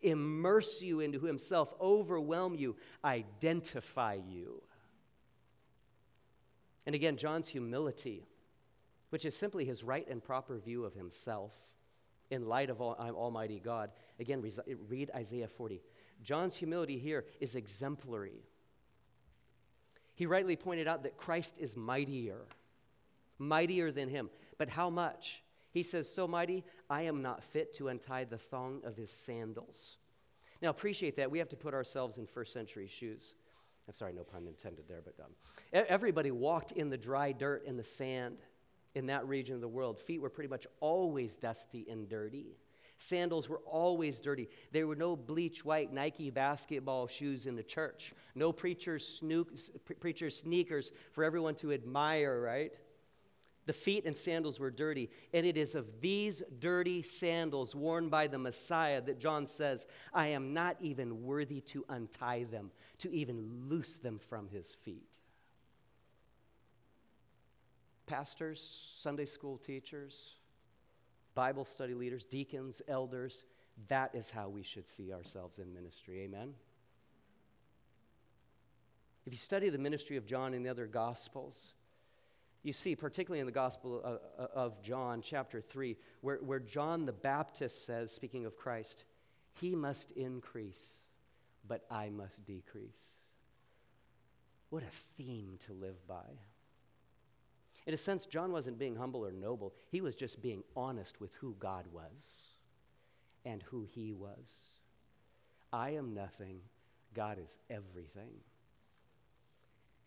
immerse 0.00 0.80
you 0.80 1.00
into 1.00 1.20
himself, 1.20 1.74
overwhelm 1.78 2.54
you, 2.54 2.76
identify 3.04 4.18
you. 4.26 4.62
And 6.86 6.94
again, 6.94 7.16
John's 7.16 7.48
humility, 7.48 8.26
which 9.10 9.24
is 9.24 9.36
simply 9.36 9.64
his 9.64 9.84
right 9.84 10.06
and 10.08 10.22
proper 10.22 10.58
view 10.58 10.84
of 10.84 10.94
himself 10.94 11.52
in 12.30 12.46
light 12.46 12.70
of 12.70 12.80
Almighty 12.80 13.60
God. 13.60 13.90
Again, 14.18 14.42
read 14.88 15.10
Isaiah 15.14 15.48
40. 15.48 15.82
John's 16.22 16.56
humility 16.56 16.98
here 16.98 17.24
is 17.40 17.54
exemplary. 17.54 18.44
He 20.14 20.26
rightly 20.26 20.56
pointed 20.56 20.86
out 20.86 21.02
that 21.04 21.16
Christ 21.16 21.58
is 21.58 21.76
mightier, 21.76 22.42
mightier 23.38 23.90
than 23.90 24.08
him. 24.08 24.30
But 24.58 24.68
how 24.68 24.90
much? 24.90 25.42
He 25.72 25.82
says, 25.82 26.12
So 26.12 26.28
mighty, 26.28 26.64
I 26.88 27.02
am 27.02 27.22
not 27.22 27.42
fit 27.42 27.74
to 27.76 27.88
untie 27.88 28.24
the 28.24 28.36
thong 28.36 28.82
of 28.84 28.96
his 28.96 29.10
sandals. 29.10 29.96
Now, 30.60 30.68
appreciate 30.68 31.16
that. 31.16 31.30
We 31.30 31.38
have 31.38 31.48
to 31.48 31.56
put 31.56 31.72
ourselves 31.72 32.18
in 32.18 32.26
first 32.26 32.52
century 32.52 32.86
shoes. 32.86 33.34
I'm 33.86 33.94
sorry, 33.94 34.12
no 34.12 34.22
pun 34.22 34.46
intended 34.46 34.84
there, 34.88 35.02
but 35.04 35.14
um, 35.24 35.84
everybody 35.88 36.30
walked 36.30 36.72
in 36.72 36.90
the 36.90 36.96
dry 36.96 37.32
dirt 37.32 37.64
and 37.66 37.78
the 37.78 37.84
sand 37.84 38.38
in 38.94 39.06
that 39.06 39.26
region 39.26 39.54
of 39.54 39.60
the 39.60 39.68
world. 39.68 39.98
Feet 39.98 40.20
were 40.20 40.30
pretty 40.30 40.48
much 40.48 40.66
always 40.80 41.36
dusty 41.36 41.86
and 41.90 42.08
dirty. 42.08 42.56
Sandals 42.98 43.48
were 43.48 43.62
always 43.64 44.20
dirty. 44.20 44.48
There 44.72 44.86
were 44.86 44.94
no 44.94 45.16
bleach 45.16 45.64
white 45.64 45.90
Nike 45.90 46.28
basketball 46.30 47.06
shoes 47.06 47.46
in 47.46 47.56
the 47.56 47.62
church. 47.62 48.12
No 48.34 48.52
preacher's, 48.52 49.06
snook, 49.06 49.48
preacher's 50.00 50.36
sneakers 50.36 50.92
for 51.12 51.24
everyone 51.24 51.54
to 51.56 51.72
admire, 51.72 52.40
right? 52.40 52.74
The 53.70 53.74
feet 53.74 54.04
and 54.04 54.16
sandals 54.16 54.58
were 54.58 54.72
dirty. 54.72 55.10
And 55.32 55.46
it 55.46 55.56
is 55.56 55.76
of 55.76 56.00
these 56.00 56.42
dirty 56.58 57.02
sandals 57.02 57.72
worn 57.72 58.08
by 58.08 58.26
the 58.26 58.36
Messiah 58.36 59.00
that 59.02 59.20
John 59.20 59.46
says, 59.46 59.86
I 60.12 60.26
am 60.26 60.52
not 60.52 60.76
even 60.80 61.22
worthy 61.22 61.60
to 61.60 61.84
untie 61.88 62.46
them, 62.50 62.72
to 62.98 63.14
even 63.14 63.68
loose 63.68 63.96
them 63.98 64.18
from 64.18 64.48
his 64.48 64.74
feet 64.74 65.06
pastors, 68.06 68.88
Sunday 68.98 69.24
school 69.24 69.56
teachers, 69.56 70.32
Bible 71.36 71.64
study 71.64 71.94
leaders, 71.94 72.24
deacons, 72.24 72.82
elders, 72.88 73.44
that 73.86 74.12
is 74.16 74.30
how 74.30 74.48
we 74.48 74.64
should 74.64 74.88
see 74.88 75.12
ourselves 75.12 75.60
in 75.60 75.72
ministry. 75.72 76.22
Amen? 76.22 76.54
If 79.26 79.32
you 79.32 79.38
study 79.38 79.68
the 79.68 79.78
ministry 79.78 80.16
of 80.16 80.26
John 80.26 80.54
in 80.54 80.64
the 80.64 80.70
other 80.70 80.88
Gospels, 80.88 81.74
you 82.62 82.72
see, 82.72 82.94
particularly 82.94 83.40
in 83.40 83.46
the 83.46 83.52
Gospel 83.52 84.20
of, 84.54 84.82
John, 84.82 85.22
chapter 85.22 85.60
3, 85.60 85.96
where, 86.20 86.36
where 86.36 86.58
John 86.58 87.06
the 87.06 87.12
Baptist 87.12 87.86
says, 87.86 88.12
speaking 88.12 88.44
of 88.44 88.56
Christ, 88.56 89.04
He 89.60 89.74
must 89.74 90.10
increase, 90.12 90.98
but 91.66 91.84
I 91.90 92.10
must 92.10 92.44
decrease. 92.44 93.02
What 94.68 94.82
a 94.82 94.90
theme 95.16 95.58
to 95.66 95.72
live 95.72 96.06
by. 96.06 96.38
In 97.86 97.94
a 97.94 97.96
sense, 97.96 98.26
John 98.26 98.52
wasn't 98.52 98.78
being 98.78 98.94
humble 98.94 99.24
or 99.24 99.32
noble, 99.32 99.74
he 99.88 100.00
was 100.00 100.14
just 100.14 100.42
being 100.42 100.62
honest 100.76 101.20
with 101.20 101.34
who 101.36 101.56
God 101.58 101.86
was 101.92 102.48
and 103.44 103.62
who 103.62 103.84
he 103.84 104.12
was. 104.12 104.70
I 105.72 105.90
am 105.90 106.14
nothing, 106.14 106.60
God 107.14 107.38
is 107.42 107.58
everything. 107.70 108.30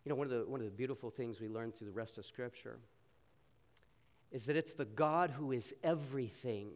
You 0.04 0.10
know, 0.10 0.16
one 0.16 0.32
of 0.32 0.32
the, 0.32 0.46
one 0.46 0.60
of 0.60 0.66
the 0.66 0.72
beautiful 0.72 1.10
things 1.10 1.40
we 1.40 1.48
learn 1.48 1.72
through 1.72 1.88
the 1.88 1.94
rest 1.94 2.18
of 2.18 2.26
Scripture 2.26 2.78
is 4.32 4.46
that 4.46 4.56
it's 4.56 4.74
the 4.74 4.86
God 4.86 5.30
who 5.30 5.52
is 5.52 5.74
everything 5.84 6.70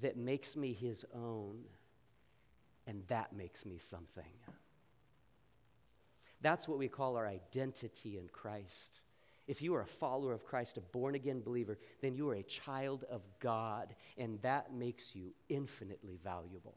that 0.00 0.16
makes 0.16 0.56
me 0.56 0.72
his 0.72 1.04
own, 1.14 1.58
and 2.86 3.02
that 3.08 3.34
makes 3.34 3.66
me 3.66 3.78
something. 3.78 4.22
That's 6.40 6.68
what 6.68 6.78
we 6.78 6.88
call 6.88 7.16
our 7.16 7.26
identity 7.26 8.16
in 8.16 8.28
Christ. 8.28 9.00
If 9.48 9.60
you 9.60 9.74
are 9.74 9.80
a 9.80 9.86
follower 9.86 10.32
of 10.32 10.44
Christ, 10.44 10.76
a 10.76 10.80
born 10.80 11.16
again 11.16 11.40
believer, 11.40 11.78
then 12.00 12.14
you 12.14 12.28
are 12.30 12.34
a 12.34 12.42
child 12.44 13.04
of 13.10 13.22
God, 13.40 13.94
and 14.16 14.40
that 14.42 14.72
makes 14.72 15.16
you 15.16 15.32
infinitely 15.48 16.18
valuable. 16.22 16.76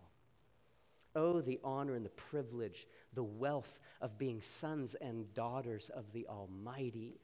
Oh, 1.16 1.42
the 1.42 1.60
honor 1.64 1.96
and 1.96 2.06
the 2.06 2.10
privilege, 2.10 2.88
the 3.14 3.24
wealth 3.24 3.80
of 4.02 4.18
being 4.18 4.42
sons 4.42 4.96
and 4.96 5.34
daughters 5.34 5.90
of 5.90 6.12
the 6.14 6.26
Almighty. 6.28 7.20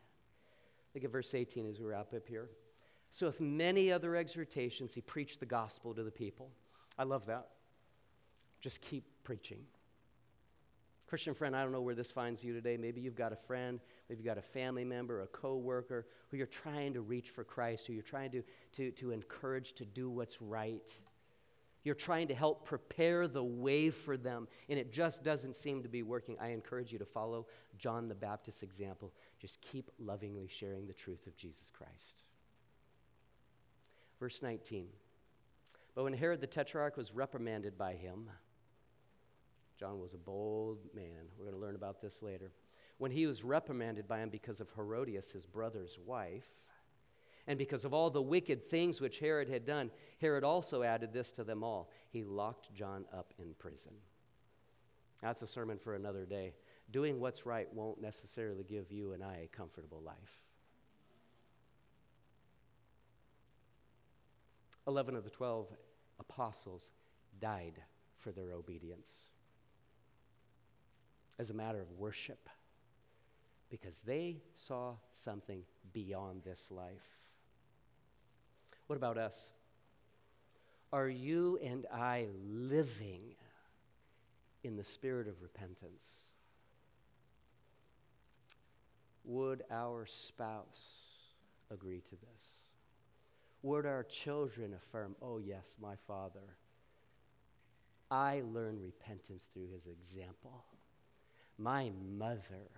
Look 0.93 1.03
at 1.03 1.11
verse 1.11 1.33
18 1.33 1.69
as 1.69 1.79
we 1.79 1.85
wrap 1.85 2.13
up 2.13 2.27
here. 2.27 2.49
So, 3.09 3.27
with 3.27 3.39
many 3.39 3.91
other 3.91 4.15
exhortations, 4.15 4.93
he 4.93 5.01
preached 5.01 5.39
the 5.39 5.45
gospel 5.45 5.93
to 5.93 6.03
the 6.03 6.11
people. 6.11 6.51
I 6.97 7.03
love 7.03 7.25
that. 7.27 7.47
Just 8.59 8.81
keep 8.81 9.05
preaching. 9.23 9.59
Christian 11.07 11.33
friend, 11.33 11.55
I 11.55 11.63
don't 11.63 11.71
know 11.71 11.81
where 11.81 11.95
this 11.95 12.11
finds 12.11 12.43
you 12.43 12.51
today. 12.51 12.75
Maybe 12.75 12.99
you've 12.99 13.15
got 13.15 13.31
a 13.31 13.37
friend, 13.37 13.79
maybe 14.09 14.19
you've 14.19 14.25
got 14.25 14.37
a 14.37 14.41
family 14.41 14.83
member, 14.83 15.21
a 15.21 15.27
coworker 15.27 16.05
who 16.29 16.35
you're 16.35 16.45
trying 16.45 16.93
to 16.93 17.01
reach 17.01 17.29
for 17.29 17.45
Christ, 17.45 17.87
who 17.87 17.93
you're 17.93 18.03
trying 18.03 18.31
to, 18.31 18.43
to, 18.73 18.91
to 18.91 19.11
encourage 19.11 19.73
to 19.73 19.85
do 19.85 20.09
what's 20.09 20.41
right. 20.41 20.93
You're 21.83 21.95
trying 21.95 22.27
to 22.27 22.35
help 22.35 22.65
prepare 22.65 23.27
the 23.27 23.43
way 23.43 23.89
for 23.89 24.17
them, 24.17 24.47
and 24.69 24.77
it 24.77 24.91
just 24.91 25.23
doesn't 25.23 25.55
seem 25.55 25.83
to 25.83 25.89
be 25.89 26.03
working. 26.03 26.37
I 26.39 26.49
encourage 26.49 26.91
you 26.91 26.99
to 26.99 27.05
follow 27.05 27.47
John 27.77 28.07
the 28.07 28.15
Baptist's 28.15 28.63
example. 28.63 29.13
Just 29.39 29.61
keep 29.61 29.89
lovingly 29.99 30.47
sharing 30.47 30.87
the 30.87 30.93
truth 30.93 31.27
of 31.27 31.37
Jesus 31.37 31.71
Christ. 31.71 32.23
Verse 34.19 34.41
19. 34.41 34.87
But 35.95 36.03
when 36.03 36.13
Herod 36.13 36.41
the 36.41 36.47
Tetrarch 36.47 36.97
was 36.97 37.13
reprimanded 37.13 37.77
by 37.77 37.93
him, 37.93 38.29
John 39.79 39.99
was 39.99 40.13
a 40.13 40.17
bold 40.17 40.79
man. 40.93 41.29
We're 41.37 41.45
going 41.45 41.57
to 41.57 41.61
learn 41.61 41.75
about 41.75 42.01
this 42.01 42.21
later. 42.21 42.51
When 42.97 43.11
he 43.11 43.27
was 43.27 43.43
reprimanded 43.43 44.07
by 44.07 44.19
him 44.19 44.29
because 44.29 44.59
of 44.59 44.69
Herodias, 44.75 45.31
his 45.31 45.45
brother's 45.45 45.99
wife, 46.03 46.49
and 47.47 47.57
because 47.57 47.85
of 47.85 47.93
all 47.93 48.09
the 48.09 48.21
wicked 48.21 48.69
things 48.69 48.99
which 48.99 49.19
Herod 49.19 49.47
had 49.47 49.65
done, 49.65 49.89
Herod 50.19 50.43
also 50.43 50.83
added 50.83 51.13
this 51.13 51.31
to 51.33 51.43
them 51.43 51.63
all. 51.63 51.89
He 52.09 52.23
locked 52.23 52.73
John 52.73 53.05
up 53.13 53.33
in 53.39 53.53
prison. 53.57 53.93
That's 55.21 55.41
a 55.41 55.47
sermon 55.47 55.77
for 55.77 55.95
another 55.95 56.25
day. 56.25 56.53
Doing 56.91 57.19
what's 57.19 57.45
right 57.45 57.67
won't 57.73 58.01
necessarily 58.01 58.63
give 58.63 58.91
you 58.91 59.13
and 59.13 59.23
I 59.23 59.43
a 59.43 59.55
comfortable 59.55 60.01
life. 60.01 60.41
11 64.87 65.15
of 65.15 65.23
the 65.23 65.29
12 65.29 65.67
apostles 66.19 66.89
died 67.39 67.81
for 68.17 68.31
their 68.31 68.53
obedience 68.53 69.25
as 71.39 71.49
a 71.49 71.53
matter 71.53 71.81
of 71.81 71.91
worship 71.91 72.49
because 73.69 73.99
they 73.99 74.37
saw 74.53 74.93
something 75.11 75.63
beyond 75.93 76.41
this 76.43 76.71
life. 76.71 77.16
What 78.87 78.95
about 78.95 79.17
us? 79.17 79.51
Are 80.91 81.09
you 81.09 81.59
and 81.61 81.85
I 81.93 82.27
living 82.49 83.35
in 84.67 84.75
the 84.75 84.83
spirit 84.83 85.27
of 85.27 85.41
repentance. 85.41 86.27
Would 89.23 89.63
our 89.71 90.05
spouse 90.05 90.99
agree 91.71 92.01
to 92.01 92.11
this? 92.11 92.43
Would 93.61 93.85
our 93.85 94.03
children 94.03 94.73
affirm, 94.73 95.15
oh, 95.21 95.37
yes, 95.37 95.77
my 95.81 95.95
father? 96.07 96.57
I 98.11 98.43
learned 98.53 98.81
repentance 98.81 99.49
through 99.53 99.69
his 99.73 99.87
example. 99.87 100.63
My 101.57 101.91
mother 102.17 102.69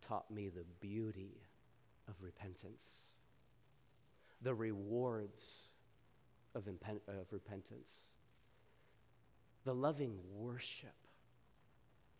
taught 0.00 0.30
me 0.30 0.48
the 0.48 0.64
beauty 0.80 1.40
of 2.08 2.14
repentance, 2.20 2.98
the 4.42 4.54
rewards 4.54 5.62
of, 6.54 6.64
impen- 6.64 7.00
of 7.08 7.32
repentance, 7.32 7.98
the 9.64 9.74
loving 9.74 10.18
worship 10.34 10.94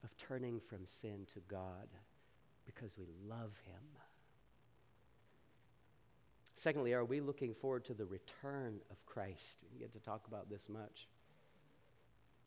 of 0.05 0.17
turning 0.17 0.61
from 0.61 0.85
sin 0.85 1.27
to 1.35 1.41
God 1.49 1.89
because 2.65 2.97
we 2.99 3.07
love 3.29 3.53
Him. 3.65 3.83
Secondly, 6.55 6.95
are 6.95 7.05
we 7.05 7.21
looking 7.21 7.55
forward 7.55 7.85
to 7.85 7.95
the 7.95 8.07
return 8.07 8.81
of 8.91 9.05
Christ? 9.05 9.59
We 9.73 9.79
get 9.79 9.93
to 9.93 10.01
talk 10.01 10.27
about 10.27 10.49
this 10.49 10.69
much. 10.69 11.07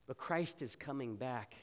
But 0.08 0.18
Christ 0.18 0.62
is 0.62 0.76
coming 0.76 1.16
back. 1.16 1.56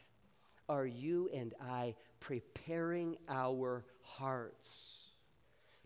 Are 0.69 0.87
you 0.87 1.29
and 1.35 1.55
I 1.61 1.97
preparing 2.21 3.17
our 3.29 3.85
hearts 4.03 5.06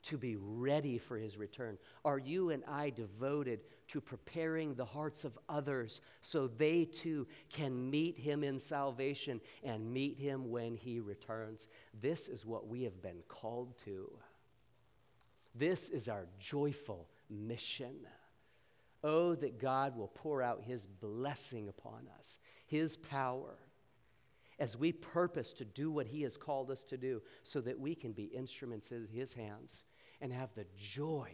to 0.02 0.16
be 0.16 0.36
ready 0.36 0.98
for 0.98 1.16
his 1.16 1.36
return? 1.36 1.78
Are 2.04 2.18
you 2.18 2.50
and 2.50 2.62
I 2.66 2.90
devoted 2.90 3.60
to 3.88 4.00
preparing 4.00 4.74
the 4.74 4.84
hearts 4.84 5.24
of 5.24 5.38
others 5.48 6.00
so 6.22 6.48
they 6.48 6.84
too 6.84 7.26
can 7.52 7.90
meet 7.90 8.16
him 8.16 8.42
in 8.42 8.58
salvation 8.58 9.40
and 9.62 9.92
meet 9.92 10.18
him 10.18 10.50
when 10.50 10.74
he 10.74 11.00
returns? 11.00 11.68
This 12.00 12.28
is 12.28 12.46
what 12.46 12.66
we 12.66 12.82
have 12.84 13.02
been 13.02 13.22
called 13.28 13.76
to. 13.84 14.10
This 15.54 15.88
is 15.88 16.08
our 16.08 16.26
joyful 16.38 17.08
mission. 17.28 17.96
Oh, 19.02 19.34
that 19.36 19.58
God 19.58 19.96
will 19.96 20.08
pour 20.08 20.42
out 20.42 20.62
his 20.62 20.86
blessing 20.86 21.68
upon 21.68 22.06
us, 22.18 22.38
his 22.66 22.98
power, 22.98 23.58
as 24.58 24.76
we 24.76 24.92
purpose 24.92 25.54
to 25.54 25.64
do 25.64 25.90
what 25.90 26.06
he 26.06 26.20
has 26.22 26.36
called 26.36 26.70
us 26.70 26.84
to 26.84 26.98
do, 26.98 27.22
so 27.42 27.62
that 27.62 27.80
we 27.80 27.94
can 27.94 28.12
be 28.12 28.24
instruments 28.24 28.92
in 28.92 29.06
his 29.06 29.32
hands 29.32 29.84
and 30.20 30.32
have 30.32 30.50
the 30.54 30.66
joy 30.76 31.30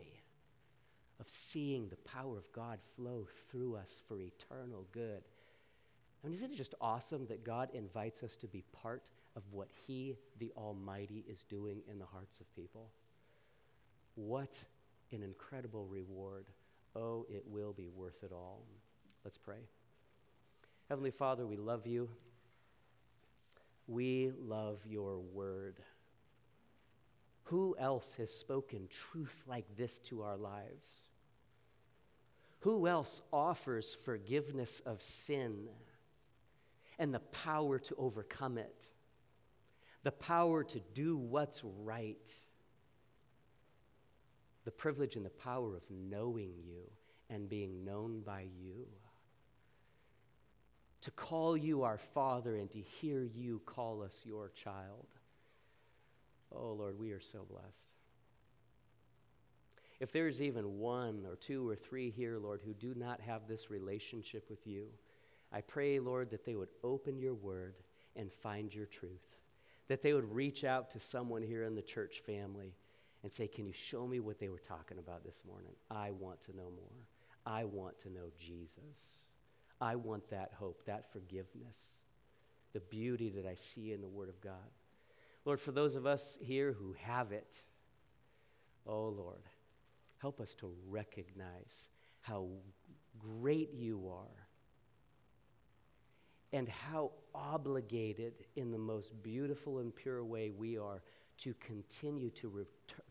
of 1.20 1.28
seeing 1.28 1.88
the 1.88 1.96
power 1.96 2.36
of 2.36 2.50
God 2.52 2.78
flow 2.94 3.26
through 3.50 3.76
us 3.76 4.02
for 4.06 4.20
eternal 4.20 4.86
good. 4.92 5.22
I 6.22 6.26
mean, 6.26 6.34
isn't 6.34 6.52
it 6.52 6.56
just 6.56 6.74
awesome 6.80 7.26
that 7.28 7.44
God 7.44 7.70
invites 7.72 8.22
us 8.22 8.36
to 8.38 8.46
be 8.46 8.64
part 8.72 9.10
of 9.34 9.42
what 9.50 9.68
He, 9.86 10.16
the 10.38 10.52
Almighty, 10.56 11.24
is 11.28 11.44
doing 11.44 11.82
in 11.90 11.98
the 11.98 12.04
hearts 12.04 12.40
of 12.40 12.54
people? 12.54 12.90
What 14.14 14.62
an 15.12 15.22
incredible 15.22 15.86
reward. 15.86 16.46
Oh, 16.94 17.26
it 17.28 17.44
will 17.46 17.72
be 17.72 17.88
worth 17.88 18.22
it 18.22 18.32
all. 18.32 18.62
Let's 19.24 19.38
pray. 19.38 19.68
Heavenly 20.88 21.10
Father, 21.10 21.46
we 21.46 21.56
love 21.56 21.86
you. 21.86 22.08
We 23.86 24.32
love 24.40 24.78
your 24.86 25.18
word. 25.18 25.80
Who 27.46 27.76
else 27.78 28.16
has 28.16 28.32
spoken 28.32 28.88
truth 28.90 29.44
like 29.46 29.64
this 29.76 29.98
to 30.00 30.22
our 30.22 30.36
lives? 30.36 30.92
Who 32.60 32.88
else 32.88 33.22
offers 33.32 33.96
forgiveness 34.04 34.80
of 34.80 35.00
sin 35.00 35.68
and 36.98 37.14
the 37.14 37.20
power 37.20 37.78
to 37.78 37.94
overcome 37.96 38.58
it? 38.58 38.86
The 40.02 40.10
power 40.10 40.64
to 40.64 40.80
do 40.92 41.16
what's 41.16 41.62
right? 41.84 42.34
The 44.64 44.72
privilege 44.72 45.14
and 45.14 45.24
the 45.24 45.30
power 45.30 45.76
of 45.76 45.82
knowing 45.88 46.52
you 46.64 46.90
and 47.30 47.48
being 47.48 47.84
known 47.84 48.22
by 48.22 48.46
you. 48.60 48.86
To 51.02 51.12
call 51.12 51.56
you 51.56 51.84
our 51.84 51.98
Father 51.98 52.56
and 52.56 52.68
to 52.72 52.80
hear 52.80 53.22
you 53.22 53.60
call 53.66 54.02
us 54.02 54.22
your 54.24 54.48
child. 54.48 55.06
Oh, 56.58 56.72
Lord, 56.72 56.98
we 56.98 57.12
are 57.12 57.20
so 57.20 57.46
blessed. 57.48 57.92
If 59.98 60.12
there's 60.12 60.42
even 60.42 60.78
one 60.78 61.24
or 61.28 61.36
two 61.36 61.68
or 61.68 61.74
three 61.74 62.10
here, 62.10 62.38
Lord, 62.38 62.60
who 62.64 62.74
do 62.74 62.94
not 62.94 63.20
have 63.20 63.48
this 63.48 63.70
relationship 63.70 64.48
with 64.50 64.66
you, 64.66 64.88
I 65.52 65.60
pray, 65.62 65.98
Lord, 66.00 66.30
that 66.30 66.44
they 66.44 66.54
would 66.54 66.68
open 66.84 67.18
your 67.18 67.34
word 67.34 67.76
and 68.14 68.32
find 68.32 68.74
your 68.74 68.86
truth. 68.86 69.36
That 69.88 70.02
they 70.02 70.12
would 70.12 70.34
reach 70.34 70.64
out 70.64 70.90
to 70.90 71.00
someone 71.00 71.42
here 71.42 71.62
in 71.62 71.74
the 71.74 71.82
church 71.82 72.20
family 72.26 72.74
and 73.22 73.32
say, 73.32 73.46
Can 73.46 73.66
you 73.66 73.72
show 73.72 74.06
me 74.06 74.20
what 74.20 74.38
they 74.38 74.48
were 74.48 74.58
talking 74.58 74.98
about 74.98 75.24
this 75.24 75.42
morning? 75.46 75.72
I 75.90 76.10
want 76.10 76.42
to 76.42 76.56
know 76.56 76.70
more. 76.70 77.06
I 77.46 77.64
want 77.64 77.98
to 78.00 78.10
know 78.10 78.30
Jesus. 78.38 79.24
I 79.80 79.94
want 79.94 80.28
that 80.30 80.52
hope, 80.58 80.84
that 80.86 81.12
forgiveness, 81.12 81.98
the 82.72 82.80
beauty 82.80 83.30
that 83.30 83.46
I 83.46 83.54
see 83.54 83.92
in 83.92 84.00
the 84.00 84.08
Word 84.08 84.28
of 84.28 84.40
God. 84.40 84.70
Lord, 85.46 85.60
for 85.60 85.70
those 85.70 85.94
of 85.94 86.06
us 86.06 86.36
here 86.42 86.72
who 86.72 86.92
have 87.00 87.30
it, 87.30 87.62
oh 88.84 89.08
Lord, 89.08 89.44
help 90.18 90.40
us 90.40 90.56
to 90.56 90.70
recognize 90.88 91.88
how 92.20 92.48
great 93.16 93.72
you 93.72 94.10
are 94.10 94.48
and 96.52 96.68
how 96.68 97.12
obligated 97.32 98.34
in 98.56 98.72
the 98.72 98.78
most 98.78 99.22
beautiful 99.22 99.78
and 99.78 99.94
pure 99.94 100.24
way 100.24 100.50
we 100.50 100.78
are 100.78 101.02
to 101.38 101.54
continue 101.60 102.30
to, 102.30 102.48
re- 102.48 102.64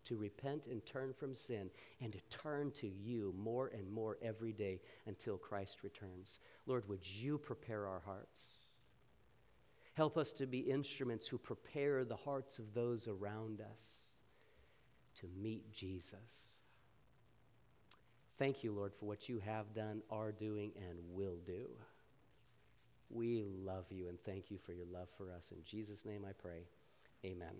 to 0.03 0.17
repent 0.17 0.67
and 0.67 0.85
turn 0.85 1.13
from 1.13 1.33
sin 1.33 1.69
and 2.01 2.11
to 2.11 2.19
turn 2.29 2.71
to 2.71 2.87
you 2.87 3.33
more 3.37 3.71
and 3.73 3.89
more 3.89 4.17
every 4.21 4.51
day 4.51 4.81
until 5.05 5.37
Christ 5.37 5.83
returns. 5.83 6.39
Lord, 6.65 6.89
would 6.89 7.07
you 7.07 7.37
prepare 7.37 7.87
our 7.87 8.01
hearts? 8.03 8.64
Help 9.95 10.17
us 10.17 10.33
to 10.33 10.45
be 10.45 10.59
instruments 10.59 11.27
who 11.27 11.37
prepare 11.37 12.03
the 12.03 12.15
hearts 12.15 12.59
of 12.59 12.73
those 12.73 13.07
around 13.07 13.61
us 13.61 14.09
to 15.15 15.27
meet 15.41 15.71
Jesus. 15.71 16.59
Thank 18.37 18.63
you, 18.63 18.73
Lord, 18.73 18.93
for 18.93 19.05
what 19.05 19.29
you 19.29 19.39
have 19.39 19.73
done, 19.73 20.01
are 20.11 20.33
doing, 20.33 20.71
and 20.75 20.99
will 21.13 21.37
do. 21.45 21.67
We 23.09 23.43
love 23.43 23.85
you 23.89 24.09
and 24.09 24.21
thank 24.25 24.51
you 24.51 24.57
for 24.57 24.73
your 24.73 24.87
love 24.87 25.07
for 25.17 25.31
us. 25.31 25.53
In 25.55 25.63
Jesus' 25.63 26.05
name 26.05 26.25
I 26.27 26.33
pray. 26.33 26.63
Amen. 27.23 27.55